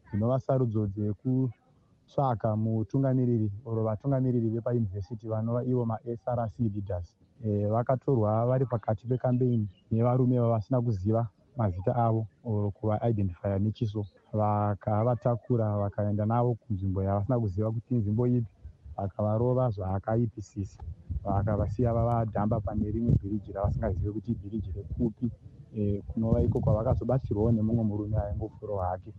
dzinova 0.08 0.40
sarudzo 0.40 0.82
dzekutsvaka 0.94 2.50
mutungamiriri 2.64 3.50
oro 3.66 3.84
vatungamiriri 3.88 4.50
vepayunivhesiti 4.56 5.28
vanova 5.28 5.62
ivo 5.72 5.84
masrc 5.86 6.54
leaders. 6.60 7.10
E, 7.44 7.68
vakatorwa 7.68 8.46
vari 8.46 8.66
pakati 8.66 9.08
pekambeni 9.08 9.68
nevarume 9.92 10.40
vavasina 10.40 10.82
kuziva 10.82 11.28
mazita 11.58 11.92
avo 11.96 12.28
oro 12.46 12.72
kuvaidentifya 12.72 13.60
nechiso. 13.60 14.06
Vakavatakura 14.34 15.78
vakaenda 15.78 16.26
navo 16.26 16.54
kunzvimbo 16.62 17.04
yavasina 17.04 17.40
kuziva 17.40 17.72
kuti 17.72 17.96
inzvimbo 17.96 18.28
ipi 18.28 18.55
vakavarova 18.98 19.70
zvaakaipisisa. 19.70 20.84
Vakavasiya 21.24 21.94
vavadhamba 21.94 22.60
pane 22.60 22.92
rimwe 22.92 23.12
bhiriji 23.22 23.52
ravasingazivi 23.52 24.12
kuti 24.12 24.32
ibhiriji 24.32 24.72
rekupi. 24.72 25.32
E, 25.78 26.02
kunova 26.08 26.42
iko 26.42 26.60
kwavakazobatsirwawo 26.60 27.52
nemumwe 27.52 27.84
murume 27.84 28.18
aingofurawo 28.18 28.82
hake 28.82 29.12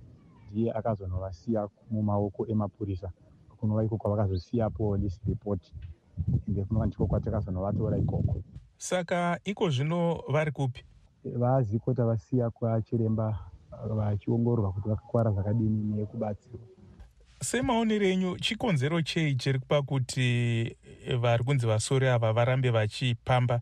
ndiye 0.51 0.73
akazonovasiya 0.73 1.69
mumaoko 1.91 2.47
emapurisa. 2.47 3.11
Kunova 3.61 3.85
iko 3.85 3.97
kwavakazosiya 3.97 4.71
police 4.71 5.21
report. 5.29 5.73
Ende 6.49 6.65
kunova 6.65 6.87
ndiko 6.87 7.07
kwatakazonovatora 7.07 7.99
ikoko. 7.99 8.43
Saka 8.79 9.39
iko 9.45 9.71
zvino 9.71 10.23
vari 10.33 10.53
kupi? 10.53 10.85
Vazikota 11.25 12.05
vasiya 12.05 12.51
kwachiremba 12.51 13.39
vachiongororwa 13.95 14.73
kuti 14.73 14.89
vakakwara 14.89 15.31
zvakadini 15.31 15.97
nekubatsirwa 15.97 16.76
semaonero 17.46 18.06
enyu 18.06 18.37
chikonzero 18.38 19.02
chei 19.02 19.35
chiri 19.35 19.59
kupa 19.59 19.82
kuti 19.82 20.76
vari 21.20 21.44
kunzi 21.44 21.66
vasori 21.66 22.09
ava 22.09 22.32
varambe 22.32 22.70
vachipamba 22.70 23.61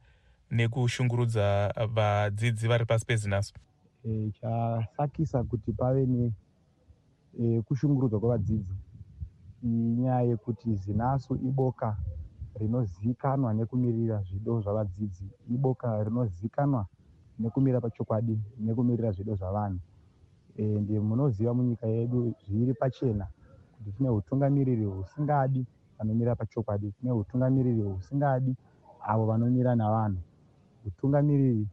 nekushungurudza 0.51 1.73
vadzidzi 1.95 2.69
vari 2.69 2.87
pasi 2.87 3.07
pezinaso? 3.07 3.53
E, 4.05 4.33
chasakisa 4.41 5.45
kuti 5.45 5.73
pave 5.73 6.07
nekushungurudzwa 7.39 8.19
e, 8.19 8.21
kwevadzidzi. 8.21 8.75
Inyaya 9.63 10.23
yekuti 10.23 10.75
zinaso 10.75 11.37
iboka 11.37 11.97
rinozivikanwa 12.61 13.55
nekumirira 13.55 14.23
zvido 14.23 14.61
zvavadzidzi 14.61 15.29
iboka 15.51 16.05
rinozivikanwa 16.05 16.87
nekumira 17.39 17.81
pachokwadi 17.81 18.39
nekumirira 18.61 19.13
zvido 19.13 19.35
zvavanhu. 19.35 19.81
Ende 20.57 21.01
munoziva 21.01 21.55
munyika 21.55 21.87
yedu 21.87 22.35
zviri 22.49 22.75
pachena 22.75 23.29
kuti 23.77 23.93
tine 23.97 24.11
utungamiriri 24.11 24.85
husingadi 24.85 25.67
vanomira 25.99 26.37
pachokwadi 26.37 26.93
tine 26.93 27.13
utungamiriri 27.13 27.83
husingadi 27.83 28.57
avo 29.07 29.27
vanomira 29.27 29.75
navanhu. 29.75 30.21
Utungamiriri 30.87 31.67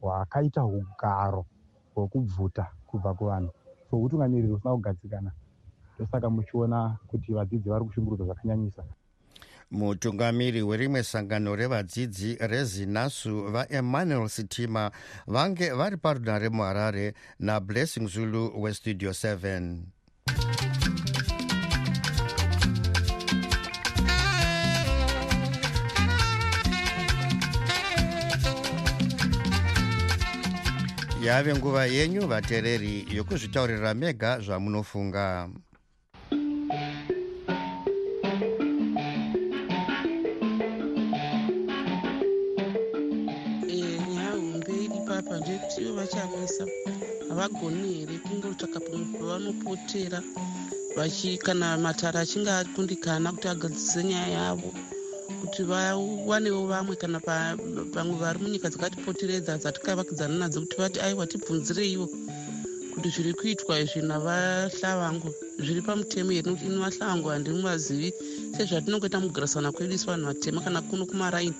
hwakaita 0.00 0.64
ugaro 0.64 1.46
hwekubvuta 1.94 2.66
kubva 2.86 3.14
kuvanhu. 3.14 3.50
So 3.90 4.02
utungamiriri 4.02 4.52
husina 4.52 4.74
kugadzikana. 4.74 5.32
Ndosaka 5.96 6.30
muchiona 6.30 6.96
kuti 7.06 7.32
vadzidzi 7.32 7.68
vari 7.68 7.84
kushungurudzwa 7.84 8.26
zvakanyanyisa. 8.26 8.84
Mutungamiri 9.70 10.62
werimwe 10.62 11.02
sangano 11.02 11.56
revadzidzi 11.56 12.36
rezinasu 12.40 13.42
vaemmanuel 13.52 14.28
sitima 14.28 14.90
vange 15.26 15.70
vari 15.70 15.96
parunare 15.96 16.48
muharare 16.48 17.14
nablessing 17.38 18.08
zulu 18.08 18.62
westudio 18.62 19.10
7 19.10 19.97
yave 31.28 31.54
nguva 31.54 31.86
yenyu 31.86 32.22
vateereri 32.26 33.06
yokuzvitaurira 33.16 33.94
mega 33.94 34.30
zvamunofunga. 34.44 35.48
Nyaya 44.12 44.30
hombe 44.40 44.74
ipapa 44.98 45.34
ndeyekuti 45.40 45.80
ivo 45.80 45.92
vachamisa 46.00 46.64
havagoni 47.28 47.88
here 47.94 48.18
kungotsvaka 48.24 48.80
pamwe 48.80 49.06
pavanopotera 49.18 50.20
kana 51.44 51.76
matare 51.76 52.18
achinge 52.20 52.50
akundikana 52.50 53.32
kuti 53.32 53.48
agadzise 53.48 54.04
nyaya 54.04 54.28
yavo 54.28 54.72
kuti 55.58 55.70
vawanewo 55.70 56.66
vamwe 56.70 56.94
kana 56.96 57.18
vamwe 57.18 58.14
vari 58.22 58.38
munyika 58.38 58.70
dzakatipoteredza 58.70 59.58
dzatikavakidzana 59.58 60.38
nadzo 60.38 60.60
kuti 60.62 60.76
vati 60.78 61.00
aiwa 61.00 61.26
tibvunzireiwo? 61.26 62.06
Kuti 62.94 63.08
zviri 63.10 63.34
kuitwa 63.34 63.80
izvi 63.82 64.06
navahlavangu. 64.06 65.34
Zviri 65.58 65.82
pamutemo 65.82 66.30
here? 66.30 66.46
Nokuti 66.46 66.66
ini 66.70 66.78
vahlavangu 66.78 67.28
handimuvazivi 67.28 68.14
sezvatinongoita 68.54 69.18
mugarisana 69.18 69.72
kwedu 69.74 69.94
isu 69.94 70.06
vanhu 70.06 70.26
vatema 70.30 70.60
kana 70.62 70.82
kuno 70.82 71.06
kumaraini. 71.06 71.56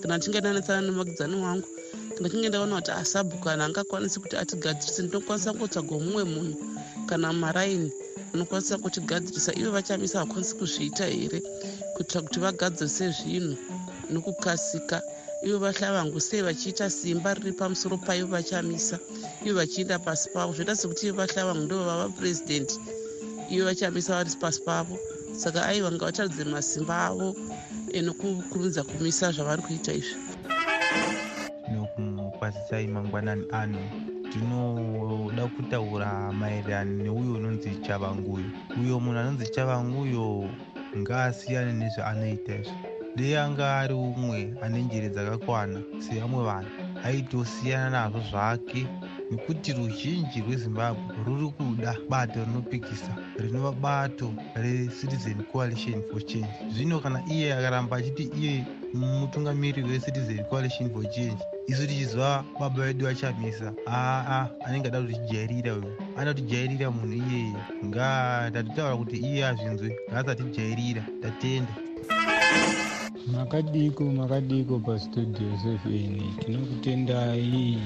Kana 0.00 0.18
tichinge 0.18 0.40
danetsana 0.40 0.80
nemakidzani 0.80 1.36
wangu 1.36 1.68
kana 2.16 2.28
tichinge 2.28 2.48
ndaona 2.48 2.80
kuti 2.80 2.90
asabhuku 2.90 3.44
kana 3.44 3.64
angakwanisi 3.64 4.20
kuti 4.20 4.36
atigadzirise 4.36 5.02
ndinokwanisa 5.02 5.52
kungotsvagawo 5.52 6.00
mumwe 6.00 6.24
munhu 6.24 6.56
kana 7.06 7.32
maraini 7.32 7.92
anokwanisa 8.32 8.78
kutigadzirisa. 8.78 9.52
Ivo 9.52 9.70
vachamisa 9.70 10.24
vakwanisi 10.24 10.56
kuzviita 10.56 11.04
here 11.06 11.42
kuitira 11.94 12.22
kuti 12.22 12.40
vagadzirise 12.40 13.10
zvinhu 13.10 13.56
nokukasika. 14.10 15.02
Ivo 15.44 15.58
vahlavangu 15.58 16.20
sei 16.20 16.42
vachiita 16.42 16.90
simba 16.90 17.34
riri 17.34 17.52
pamusoro 17.52 17.96
paivo 17.98 18.28
vachamisa. 18.28 18.98
Ivo 19.44 19.58
vachienda 19.58 19.98
pasi 19.98 20.30
pavo. 20.34 20.52
Zvoita 20.52 20.76
sekuti 20.76 21.06
ivo 21.06 21.16
vahlavangu 21.16 21.64
ndo 21.64 21.84
vava 21.84 22.08
purezidendi 22.08 22.74
ivo 23.50 23.64
vachamisa 23.64 24.14
vari 24.14 24.30
pasi 24.40 24.60
pavo. 24.64 24.98
Saka 25.36 25.66
aiva 25.66 25.92
ngavataridze 25.92 26.44
masimba 26.44 27.06
avo 27.06 27.36
enokukurumidza 27.92 28.82
kumisa 28.82 29.32
zvavari 29.32 29.62
kuita 29.62 29.92
izvi. 29.92 30.16
Nokumukwazisai 31.72 32.86
mangwanani 32.86 33.44
ano 33.52 33.78
ndinoda 34.28 35.46
kutaura 35.46 36.32
maererano 36.32 37.02
neuyo 37.02 37.34
unonzi 37.34 37.70
chavanguyo. 37.86 38.44
Uyo 38.80 39.00
munhu 39.00 39.18
anonzi 39.18 39.46
chavanguyo 39.54 40.48
ngaasiyane 41.00 41.72
nezvaanoita 41.80 42.54
izvo. 42.60 42.76
Dei 43.16 43.36
anga 43.36 43.66
ari 43.80 43.94
umwe 43.94 44.40
ane 44.62 44.82
njere 44.82 45.08
dzakakwana 45.14 45.80
sevamwe 46.04 46.42
vanhu. 46.48 46.70
Aitosiyana 47.04 47.90
nazvo 47.90 48.20
zvake 48.30 48.82
nekuti 49.30 49.72
ruzhinji 49.72 50.38
rwezimbabwe 50.44 51.02
ruri 51.24 51.48
kuda 51.56 51.92
bato 52.10 52.44
rinopikisa 52.44 53.12
rinova 53.42 53.72
bato 53.72 54.26
recitizen 54.54 55.38
coalition 55.52 56.02
for 56.10 56.20
change. 56.26 56.54
Zvino 56.72 57.00
kana 57.00 57.22
iye 57.34 57.54
akaramba 57.54 57.96
achiti 57.96 58.24
iye 58.38 58.64
mutungamiri 58.94 59.82
wecitizen 59.82 60.44
coalition 60.44 60.90
for 60.90 61.04
change. 61.10 61.40
Isu 61.66 61.86
tichiziva 61.86 62.44
baba 62.60 62.84
vedu 62.84 63.06
vachamisa 63.06 63.72
aa 63.86 64.48
anenge 64.64 64.88
ada 64.88 65.00
kutijairira 65.02 65.74
uyu. 65.74 65.92
Anoda 66.16 66.34
kutijairira 66.34 66.90
munhu 66.90 67.14
iyeye 67.14 67.54
nga 67.84 68.06
ndatotaura 68.50 68.96
kuti 68.96 69.16
iye 69.16 69.46
azvinzwe. 69.46 69.96
Ngaasatijairira 70.10 71.02
ndatenda 71.18 71.74
makadiko 73.32 74.04
makadiko 74.04 74.78
pastudio 74.78 75.48
7 75.48 76.44
tinokutendai 76.44 77.78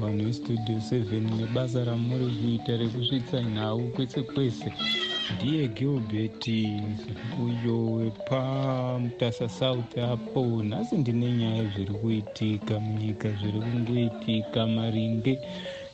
vanhu 0.00 0.24
vestudio 0.24 0.76
7 0.76 1.36
nebasa 1.36 1.84
ramuri 1.84 2.26
kuita 2.34 2.76
rekusvitsa 2.76 3.42
nhau 3.42 3.80
kwese 3.94 4.22
kwese 4.22 4.72
ndiye 5.34 5.68
gilbert 5.68 6.44
uyo 7.46 7.76
wepamutasa 7.92 9.48
south 9.48 9.98
apo. 9.98 10.62
Nhasi 10.62 10.96
ndine 10.96 11.32
nyaya 11.32 11.64
zviri 11.64 11.94
kuitika 11.94 12.80
munyika 12.80 13.28
zviri 13.38 13.60
kungoitika 13.60 14.66
maringe 14.66 15.38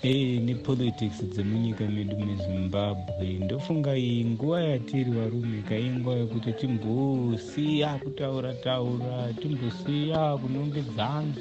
e 0.03 0.40
nepolitics 0.46 1.25
dzemunyika 1.25 1.85
medu 1.88 2.16
mezimbabwe. 2.16 3.27
Ndofunga 3.44 3.96
iyi 3.96 4.25
nguva 4.25 4.61
yatiri 4.61 5.11
varume 5.11 5.62
kainguva 5.68 6.16
yekuti 6.16 6.53
timbosiya 6.53 7.99
kutaura 7.99 8.55
taura 8.55 9.33
timbosiya 9.40 10.38
kunongedzana 10.40 11.35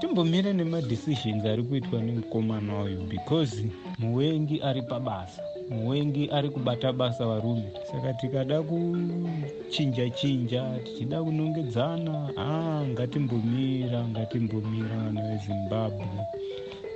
timbomira 0.00 0.52
nemadecisions 0.52 1.44
ari 1.46 1.62
kuitwa 1.62 2.00
nemukomana 2.02 2.82
uyu 2.82 3.00
because 3.08 3.64
muwengi 3.98 4.60
ari 4.62 4.82
pabasa 4.82 5.42
muwengi 5.70 6.30
ari 6.30 6.50
kubata 6.50 6.92
basa 6.92 7.26
varume. 7.26 7.64
Saka 7.90 8.12
tikada 8.12 8.62
kuchinja 8.62 10.10
chinja 10.10 10.78
tichida 10.84 11.22
kunongedzana. 11.22 12.30
A 12.36 12.84
ngatimbomira 12.86 14.04
ngatimbomira 14.08 14.96
vana 14.96 15.22
vezimbabwe 15.22 16.06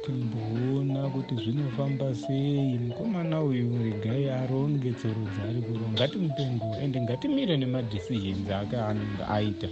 timboona 0.09 1.01
kuti 1.13 1.35
zvinofamba 1.43 2.15
sei. 2.15 2.79
Mukomana 2.79 3.43
uyu 3.43 3.69
regai 3.85 4.29
aronge 4.41 4.91
tsoro 4.99 5.23
dzaari 5.33 5.61
kuronga 5.67 5.93
ngatimupengo 5.93 6.69
ende 6.83 6.99
ngatimire 7.05 7.55
nemadecisions 7.57 8.49
ake 8.61 8.77
anenge 8.89 9.25
aita. 9.37 9.69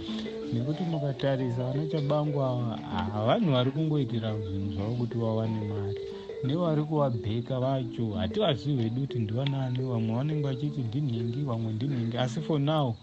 Nekuti 0.53 0.83
mukatarisa 0.91 1.63
vana 1.67 1.83
chabangwa 1.91 2.45
havanhu 3.13 3.51
vari 3.51 3.71
kungoitira 3.71 4.29
zvinhu 4.43 4.69
zvavo 4.73 4.93
kuti 5.01 5.17
vawane 5.17 5.61
mari. 5.69 6.01
Nevari 6.45 6.83
kuvabheka 6.89 7.59
vacho 7.59 8.05
hativazivi 8.19 8.83
hedu 8.83 9.01
kuti 9.01 9.19
ndivanani 9.19 9.81
vamwe 9.89 10.15
vanenge 10.17 10.43
vachiti 10.47 10.81
ndinhingi 10.81 11.41
vamwe 11.49 11.73
ndinhingi 11.73 12.17
asi 12.17 12.39
for 12.41 12.59
now 12.59 12.95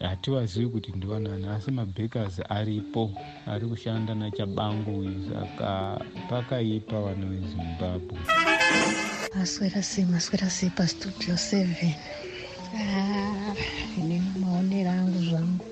hativazivi 0.00 0.68
kuti 0.68 0.92
ndivanani 0.92 1.46
asi 1.46 1.70
mabhekers 1.70 2.40
aripo 2.48 3.10
ari 3.46 3.66
kushanda 3.66 4.14
nachabangu 4.14 4.98
uyu 4.98 5.30
saka 5.32 6.00
pakaipa 6.30 7.00
vana 7.00 7.26
vezimbabwe. 7.26 8.18
Maswera 9.34 9.82
sei 9.82 10.04
maswera 10.04 10.50
sei 10.50 10.70
pastudio 10.70 11.34
7 11.34 11.94
ine 13.98 14.22
maonero 14.40 14.90
angu 14.90 15.18
zvangu. 15.18 15.64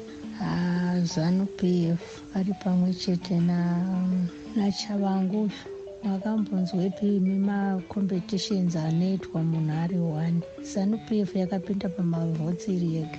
Zanu 1.02 1.46
p 1.46 1.88
f 1.90 2.22
ari 2.34 2.52
pamwe 2.64 2.94
chete 2.94 3.40
nachavangu 4.56 5.50
makambonzwepi 6.04 7.16
imi 7.16 7.38
macompetitions 7.38 8.76
anoitwa 8.76 9.42
munhu 9.42 9.72
ari 9.72 9.98
one. 9.98 10.40
Zanu 10.62 10.98
p 11.08 11.20
f 11.20 11.36
yakapinda 11.36 11.88
pamavhotsi 11.88 12.76
iri 12.76 12.94
yega 12.94 13.18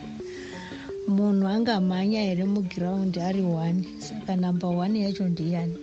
munhu 1.07 1.47
angamhanya 1.47 2.21
here 2.23 2.45
mugiraundi 2.45 3.19
ari 3.19 3.41
one 3.41 3.83
saka 3.99 4.35
namba 4.35 4.67
one 4.67 4.99
yacho 5.03 5.27
ndiyani? 5.27 5.77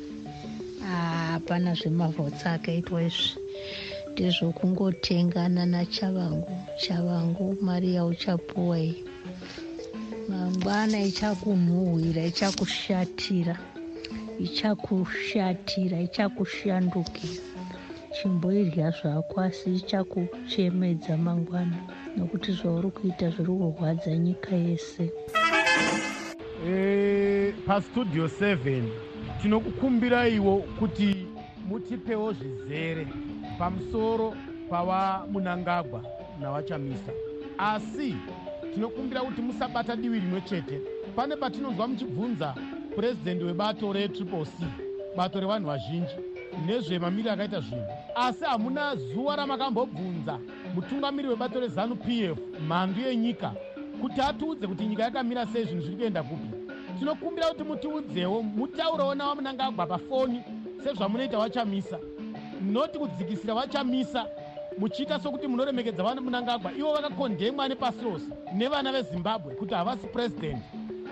Hapana 0.80 1.74
zvemavhotsi 1.74 2.48
akaitwa 2.48 3.02
izvi. 3.02 3.37
Ndezvokungotengana 4.12 5.66
nachavangu 5.66 6.52
chavangu 6.83 7.56
mari 7.61 7.94
yauchapuwa 7.94 8.78
iyi. 8.80 9.04
Mangwana 10.28 11.02
ichakunhuhwira 11.04 12.22
ichakushatira 12.24 13.56
ichakushatira 14.38 16.00
ichakushandukira 16.00 17.42
chimboirya 18.14 18.90
zvako 18.90 19.40
asi 19.40 19.74
ichakuchemedza 19.74 21.16
mangwana 21.16 21.78
nokuti 22.16 22.53
zvauri 22.53 22.90
kuita 22.90 23.31
zviri 23.31 23.53
kurwadza 23.53 24.16
nyika 24.16 24.57
yese. 24.57 25.12
E, 26.68 27.55
pastudio 27.66 28.27
7 28.27 28.83
tinokukumbiraiwo 29.42 30.57
kuti 30.79 31.27
mutipewo 31.68 32.33
zvizere 32.33 33.07
pamusoro 33.59 34.35
pava 34.70 35.27
munangagwa 35.31 36.05
navachamisa 36.40 37.12
asi 37.59 38.16
tinokumbira 38.75 39.20
kuti 39.20 39.42
musabata 39.42 39.96
divi 39.96 40.20
rimwe 40.20 40.40
chete. 40.40 40.81
Pane 41.16 41.37
patinonzwa 41.37 41.88
muchibvunza 41.88 42.55
purezidendi 42.94 43.44
webato 43.44 43.92
retriple 43.92 44.44
c 44.44 44.66
bato 45.16 45.40
revanhu 45.40 45.66
vazhinji 45.66 46.14
nezvemamiriro 46.66 47.33
akaita 47.33 47.61
zvinhu. 47.61 47.87
Asi 48.14 48.44
hamuna 48.44 48.96
zuva 48.96 49.37
ramakambobvunza 49.37 50.38
mutungamiri 50.74 51.28
webato 51.28 51.61
rezanu 51.61 51.96
p 51.96 52.24
f 52.24 52.38
mhandu 52.68 53.00
yenyika 53.00 53.52
kuti 54.00 54.20
atiudze 54.20 54.66
kuti 54.66 54.87
nyika 54.87 55.02
yakamira 55.02 55.46
sei 55.46 55.64
zvinhu 55.64 55.83
zviri 55.83 55.96
kuenda 55.96 56.22
kupi. 56.22 56.48
Tinokumbira 56.98 57.48
kuti 57.48 57.64
mutiudzewo 57.64 58.42
mutaurewo 58.42 59.14
navamunangagwa 59.14 59.87
pafoni 59.87 60.42
sezvamunoita 60.85 61.38
vachamisa 61.38 61.98
noti 62.62 62.98
kudzikisira 62.98 63.54
vachamisa 63.54 64.26
muchiita 64.78 65.20
sokuti 65.20 65.46
munoremekedza 65.46 66.02
vana 66.02 66.20
munangagwa 66.20 66.72
ivo 66.72 66.92
vakakondemwa 66.92 67.68
nepasi 67.68 68.04
rose 68.04 68.26
nevana 68.54 68.92
vezimbabwe 68.92 69.54
kuti 69.54 69.74
havasi 69.74 70.06
purezidendi 70.06 70.62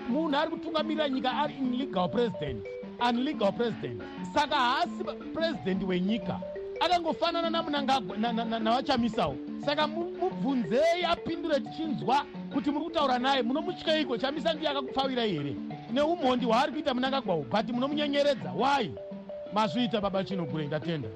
munhu 0.09 0.37
ari 0.37 0.49
kutungamirira 0.51 1.09
nyika 1.09 1.31
ari 1.31 1.53
inlegal 1.53 2.09
president 2.09 2.65
unlegal 3.09 3.51
president. 3.53 4.01
Saka 4.33 4.55
haasi 4.55 5.03
purezidendi 5.33 5.85
wenyika 5.85 6.39
akangofanana 6.79 7.49
namunangagwa 7.49 8.17
navachamisawo 8.17 9.35
saka 9.65 9.87
mubvunzei 9.87 11.03
apindure 11.09 11.59
tichinzwa 11.59 12.25
kuti 12.53 12.71
muri 12.71 12.85
kutaura 12.85 13.19
naye 13.19 13.41
munomutyeiko 13.43 14.17
chamisa 14.17 14.53
ndiye 14.53 14.69
akakupfavirai 14.71 15.31
here? 15.31 15.55
Neumhondi 15.93 16.45
hwaari 16.45 16.71
kuita 16.71 16.93
munangagwawo 16.93 17.45
but 17.51 17.69
munomunyenyeredza 17.69 18.51
wai 18.57 18.91
mazviita 19.53 20.01
baba 20.01 20.23
chinogure 20.23 20.67
ndatenda 20.67 21.09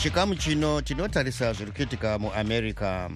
muchikamu 0.00 0.34
chino 0.34 0.80
tinotarisa 0.80 1.52
zviri 1.52 1.72
kuitika 1.72 2.18
muamerica. 2.18 3.10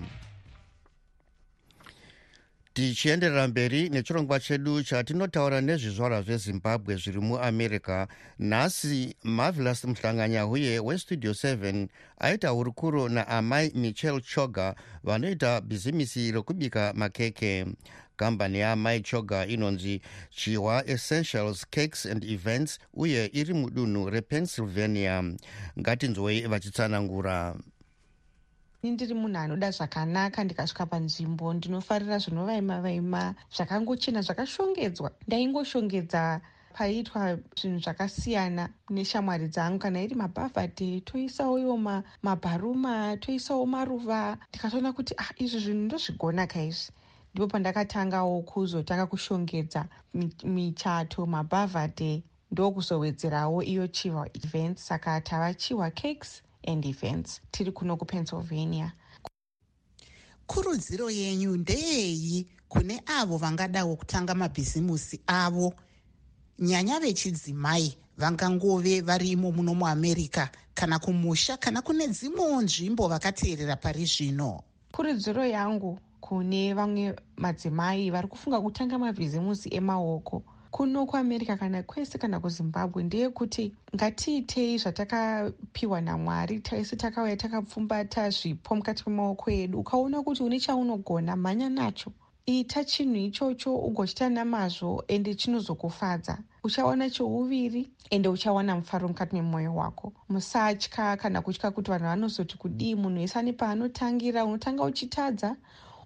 Tichienderera 2.75 3.49
mberi 3.49 3.89
nechirongwa 3.89 4.41
chedu 4.41 4.83
chatinotaura 4.83 5.61
nezvizvarwa 5.61 6.23
zvezimbabwe 6.23 6.97
zviri 6.97 7.21
muamerica. 7.21 8.07
Nhasi 8.39 9.17
marvelous 9.23 9.85
muhlanganyahuye 9.85 10.81
westudio 10.81 11.33
7 11.33 11.89
aita 12.19 12.49
hurukuro 12.49 13.09
naamai 13.09 13.73
michel 13.75 14.21
choga 14.21 14.75
vanoita 15.05 15.61
bhizimisi 15.61 16.33
rokubika 16.33 16.93
makeke 16.97 17.67
kambani 18.17 18.59
yaamai 18.59 19.01
choga 19.01 19.47
inonzi 19.47 20.01
chihwa 20.31 20.87
essentials 20.87 21.67
cakes 21.71 22.07
and 22.07 22.25
events 22.25 22.79
uye 22.95 23.31
iri 23.33 23.55
mudunhu 23.55 24.11
repennsylvania. 24.11 25.25
Ngatinzwei 25.79 26.47
vachitsanangura. 26.47 27.55
Ndiri 28.83 29.15
munhu 29.15 29.39
anoda 29.39 29.71
zvakanaka 29.71 30.45
ndikasvika 30.45 30.87
panzvimbo 30.87 31.55
ndinofarira 31.55 32.19
zvinovaima 32.19 32.81
vaima 32.85 33.35
zvakangochena 33.57 34.21
zvakashongedzwa. 34.27 35.11
Ndaingoshongedza 35.27 36.41
paiitwa 36.75 37.39
zvinhu 37.59 37.79
zvakasiyana 37.85 38.69
neshamwari 38.91 39.49
dzangu. 39.49 39.79
Kana 39.79 40.03
iri 40.03 40.15
mabhavhadhe 40.15 41.01
toisawo 41.01 41.59
iwo 41.59 41.77
mabharuma 42.23 43.17
toisawo 43.17 43.67
maruva. 43.67 44.37
Ndikatoona 44.49 44.93
kuti 44.93 45.15
ah 45.17 45.33
izvi 45.43 45.59
zvinhu 45.65 45.85
ndozvigona 45.87 46.47
kaizvi 46.47 46.93
ndipo 47.35 47.47
pandakatangawo 47.49 48.43
kuzotanga 48.43 49.07
kushongedza 49.07 49.87
michato 50.45 51.27
mabhavhadhe 51.27 52.23
ndokuzowedzerawo 52.51 53.63
iyo 53.63 53.87
chihwa 53.89 54.29
events 54.37 54.87
saka 54.87 55.21
tava 55.21 55.55
chihwa 55.55 55.91
cakes 55.91 56.43
and 56.67 56.85
events. 56.87 57.41
Tiri 57.51 57.73
kuno 57.73 57.97
kupennsylvania. 57.97 58.93
Kurudziro 60.47 61.11
yenyu 61.11 61.57
ndeyeyi 61.57 62.47
kune 62.69 63.03
avo 63.07 63.37
vangadawo 63.37 63.97
kutanga 63.97 64.35
mabhizimusi 64.35 65.21
avo. 65.27 65.75
Nyanya 66.59 67.01
vechidzimai 67.01 67.97
vangangove 68.19 69.01
varimo 69.01 69.53
muno 69.53 69.75
muamerica 69.75 70.49
kana 70.75 70.99
kumusha 70.99 71.57
kana 71.57 71.83
kune 71.83 72.07
dzimwewo 72.09 72.63
nzvimbo 72.63 73.09
vakateerera 73.09 73.77
pari 73.77 74.05
zvino. 74.07 74.63
Kurudziro 74.93 75.47
yangu 75.47 75.99
kune 76.35 76.75
vamwe 76.75 77.15
madzimai 77.37 78.11
vari 78.11 78.29
kufunga 78.29 78.61
kutanga 78.61 78.99
mabhizimusi 78.99 79.69
emaoko. 79.75 80.43
Kuno 80.71 81.07
kuamerica 81.07 81.57
kana 81.57 81.83
kwese 81.83 82.19
kana 82.19 82.41
kuzimbabwe 82.41 83.03
ndeyekuti 83.03 83.73
ngatiitei 83.95 84.79
zvatakapiwa 84.79 86.01
namwari 86.01 86.61
taisi 86.61 86.97
takauya 86.97 87.37
takapfumbata 87.37 88.31
zvipo 88.31 88.75
mukati 88.75 89.05
memaoko 89.07 89.51
edu. 89.51 89.79
Ukaona 89.81 90.23
kuti 90.23 90.43
une 90.43 90.59
chaunogona 90.61 91.37
mhanya 91.37 91.69
nacho. 91.71 92.11
Ita 92.47 92.85
chinhu 92.85 93.17
ichocho 93.17 93.77
ugochita 93.77 94.29
namazvo 94.29 95.05
ende 95.09 95.35
chinozokufadza. 95.35 96.39
Uchawana 96.65 97.11
chouviri 97.11 97.89
ende 98.11 98.29
uchawana 98.29 98.77
mufaro 98.77 99.09
mukati 99.09 99.37
memwoyo 99.37 99.75
wako. 99.75 100.13
Musatya 100.29 101.17
kana 101.17 101.43
kutya 101.43 101.71
kuti 101.71 101.91
vanhu 101.91 102.05
vanozoti 102.07 102.59
kudii 102.59 102.95
munhu 102.95 103.21
wese 103.21 103.39
ane 103.39 103.53
paanotangira 103.53 104.45
unotanga 104.45 104.85
uchitadza 104.85 105.57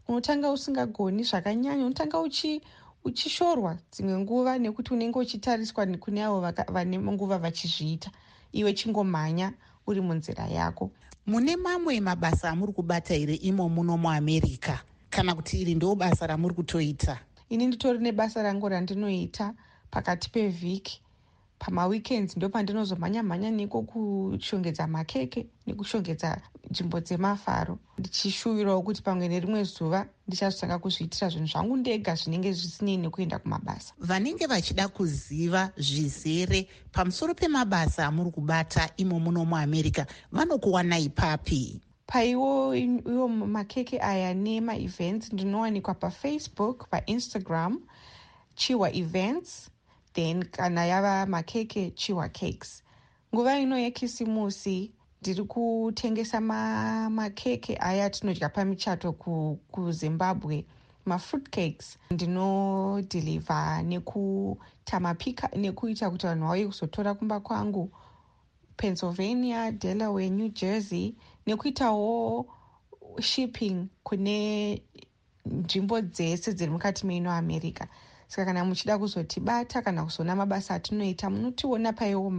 unotanga 0.08 0.50
usingagoni 0.50 1.22
zvakanyanya 1.22 1.84
unotanga 1.86 2.20
uchi 2.20 2.62
uchishorwa 3.04 3.78
dzimwe 3.92 4.18
nguva 4.18 4.58
nekuti 4.58 4.92
unenge 4.94 5.18
uchitariswa 5.18 5.86
kune 5.86 6.24
avo 6.24 6.40
vane 6.68 6.98
nguva 6.98 7.38
vachizviita. 7.38 8.10
Iwe 8.52 8.72
chingomhanya 8.72 9.52
uri 9.86 10.00
munzira 10.00 10.46
yako. 10.46 10.90
Mune 11.26 11.56
mamwe 11.56 12.00
mabasa 12.00 12.50
amuri 12.50 12.72
kubata 12.72 13.14
here 13.14 13.34
imo 13.34 13.68
muno 13.68 13.96
muamerica 13.98 14.80
kana 15.10 15.34
kuti 15.34 15.60
iri 15.60 15.74
ndo 15.74 15.94
basa 15.94 16.26
ramuri 16.26 16.54
kutoita? 16.54 17.18
Ini 17.50 17.66
nditori 17.66 17.98
nebasa 17.98 18.42
rangu 18.42 18.68
randinoita 18.68 19.54
pakati 19.90 20.30
pevhiki 20.30 21.02
pamaweekends 21.58 22.36
ndo 22.36 22.48
pandinozomhanya 22.48 23.22
mhanya 23.22 23.50
neko 23.50 23.82
kushongedza 23.82 24.86
makeke 24.86 25.46
nekushongedza 25.66 26.40
nzvimbo 26.70 27.00
dzemafaro. 27.00 27.78
Ndichishuvirawo 27.98 28.82
kuti 28.82 29.02
pamwe 29.02 29.28
nerimwe 29.28 29.64
zuva 29.64 30.06
ndichazotanga 30.26 30.78
kuzviitira 30.78 31.28
zvinhu 31.28 31.46
zvangu 31.46 31.76
ndega 31.76 32.14
zvinenge 32.14 32.52
zvisinei 32.52 32.96
nekuenda 32.96 33.38
kumabasa. 33.38 33.94
Vanenge 33.98 34.46
vachida 34.46 34.88
kuziva 34.88 35.72
zvizere 35.76 36.68
pamusoro 36.92 37.34
pemabasa 37.34 38.06
amuri 38.06 38.30
kubata 38.30 38.90
imo 38.96 39.20
muno 39.20 39.44
muamerica 39.44 40.06
vanokuwana 40.32 40.98
ipapi? 40.98 41.80
Paiwo 42.06 42.74
iwo 42.76 43.28
makeke 43.28 44.00
aya 44.00 44.34
nemaevents 44.34 45.32
ndinowanikwa 45.32 45.94
pafacebook 45.94 46.88
painstagram 46.90 47.80
chiwa 48.54 48.92
events 48.92 49.70
then 50.18 50.42
kana 50.42 50.80
yava 50.86 51.26
makeke 51.26 51.90
chiwa 51.94 52.28
cakes. 52.32 52.82
Nguva 53.34 53.58
ino 53.58 53.78
yekisimusi 53.78 54.90
ndiri 55.22 55.44
kutengesa 55.44 56.40
makeke 57.10 57.76
aya 57.80 58.10
tinodya 58.10 58.48
pamichato 58.48 59.12
kuzimbabwe 59.72 60.64
mafruit 61.06 61.48
cakes 61.50 61.98
ndinodhilivha 62.10 63.82
nekutamapika 63.82 65.48
nekuita 65.56 66.10
kuti 66.10 66.26
vanhu 66.26 66.46
vauye 66.46 66.66
kuzotora 66.66 67.14
kumba 67.14 67.40
kwangu. 67.40 67.90
Pennsylvania 68.76 69.72
delaware 69.72 70.30
new 70.30 70.48
jersey 70.48 71.14
nekuitawo 71.46 72.46
shipping 73.20 73.86
kune 74.02 74.82
nzvimbo 75.46 76.00
dzese 76.00 76.52
dziri 76.52 76.70
mukati 76.70 77.06
meino 77.06 77.30
america 77.32 77.86
saka 78.28 78.44
kana 78.44 78.64
muchida 78.64 78.98
kuzotibata 78.98 79.82
kana 79.82 80.04
kuzoona 80.04 80.36
mabasa 80.36 80.74
atinoita 80.74 81.30
munotiona 81.30 81.92
paiwo 81.92 82.30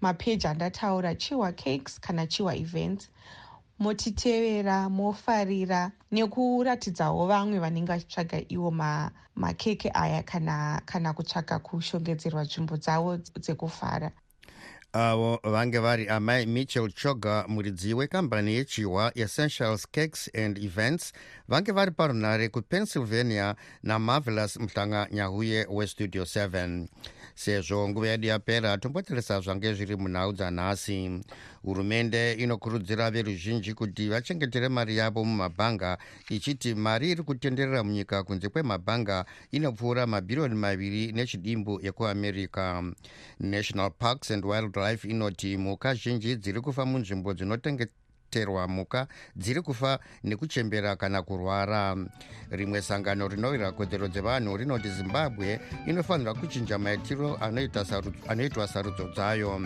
mapeji 0.00 0.46
andataura 0.46 1.14
chiwa 1.14 1.52
cakes 1.52 2.00
kana 2.00 2.26
chiwa 2.26 2.54
events. 2.56 3.08
Motitevera 3.80 4.88
mofarira 4.88 5.92
nekuratidzawo 6.12 7.26
vamwe 7.26 7.58
vanenge 7.58 7.92
vachitsvaga 7.92 8.38
iwo 8.48 8.70
makeke 9.36 9.90
aya 9.94 10.22
kana, 10.22 10.82
kana 10.84 11.12
kutsvaga 11.14 11.58
kushongedzerwa 11.58 12.42
nzvimbo 12.42 12.76
dzavo 12.76 13.16
dzekufara 13.16 14.10
avo 14.98 15.38
vange 15.44 15.78
vari 15.78 16.08
amai 16.08 16.46
michel 16.46 16.90
choga 16.92 17.44
muridzi 17.48 17.94
wekambani 17.94 18.54
yechihwa 18.54 19.12
essentials 19.14 19.86
cakes 19.86 20.30
and 20.34 20.58
events 20.58 21.12
vange 21.48 21.72
vari 21.72 21.90
parunhare 21.90 22.48
kupennsylvania 22.48 23.54
namarvelous 23.82 24.56
muhlanga 24.56 25.08
nyahuye 25.10 25.66
westudio 25.70 26.22
7 26.22 26.86
sezvo 27.34 27.88
nguva 27.88 28.08
yedu 28.08 28.26
yapera 28.26 28.78
tombotarisa 28.78 29.40
zvange 29.40 29.74
zviri 29.74 29.96
munhau 29.96 30.32
dzanhasi 30.32 31.22
hurumende 31.68 32.32
inokurudzira 32.32 33.10
veruzhinji 33.10 33.74
kuti 33.74 34.08
vachengetere 34.08 34.68
mari 34.68 34.96
yavo 34.96 35.24
mumabhanga 35.24 35.98
ichiti 36.30 36.74
mari 36.74 37.10
iri 37.10 37.22
kutenderera 37.22 37.84
munyika 37.84 38.24
kunze 38.24 38.48
kwemabhanga 38.48 39.24
inopfuura 39.52 40.06
mabhiriyoni 40.06 40.54
maviri 40.54 41.12
nechidimbu 41.12 41.80
ekuamerica 41.88 42.64
national 43.40 43.90
parks 43.90 44.30
and 44.30 44.44
wildlife 44.44 45.08
inoti 45.08 45.56
mhuka 45.56 45.94
zhinji 45.94 46.36
dziri 46.36 46.60
kufa 46.60 46.86
munzvimbo 46.86 47.34
dzinotengeta 47.34 47.92
terwa 48.30 48.68
mhuka 48.68 49.06
dziri 49.36 49.62
kufa 49.62 49.98
nekuchembera 50.24 50.96
kana 50.96 51.22
kurwara. 51.22 51.96
Rimwe 52.50 52.82
sangano 52.82 53.28
rinowira 53.28 53.72
kodzero 53.72 54.08
dzevanhu 54.08 54.56
rinoti 54.56 54.90
zimbabwe 54.90 55.60
inofanirwa 55.86 56.34
kuchinja 56.34 56.78
maitiro 56.78 57.36
anoitwa 58.28 58.66
sarudzo 58.68 59.08
dzayo. 59.14 59.60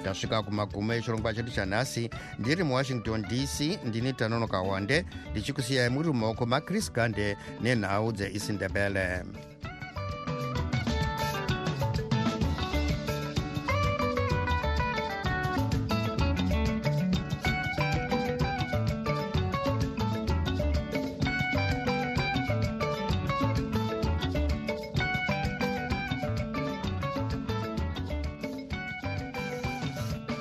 Ndasvika 0.00 0.42
kumagumo 0.42 0.94
echirongwa 0.94 1.34
chedu 1.34 1.50
chanhasi 1.50 2.10
ndiri 2.38 2.64
muwashington 2.64 3.22
dc 3.22 3.60
ndini 3.84 4.12
tanonoka 4.12 4.60
wande 4.60 5.04
ndichikusiyai 5.30 5.90
muri 5.90 6.08
mumaoko 6.08 6.46
macris 6.46 6.92
gande 6.92 7.36
nenhau 7.60 8.12
dzeisindebele 8.12 9.22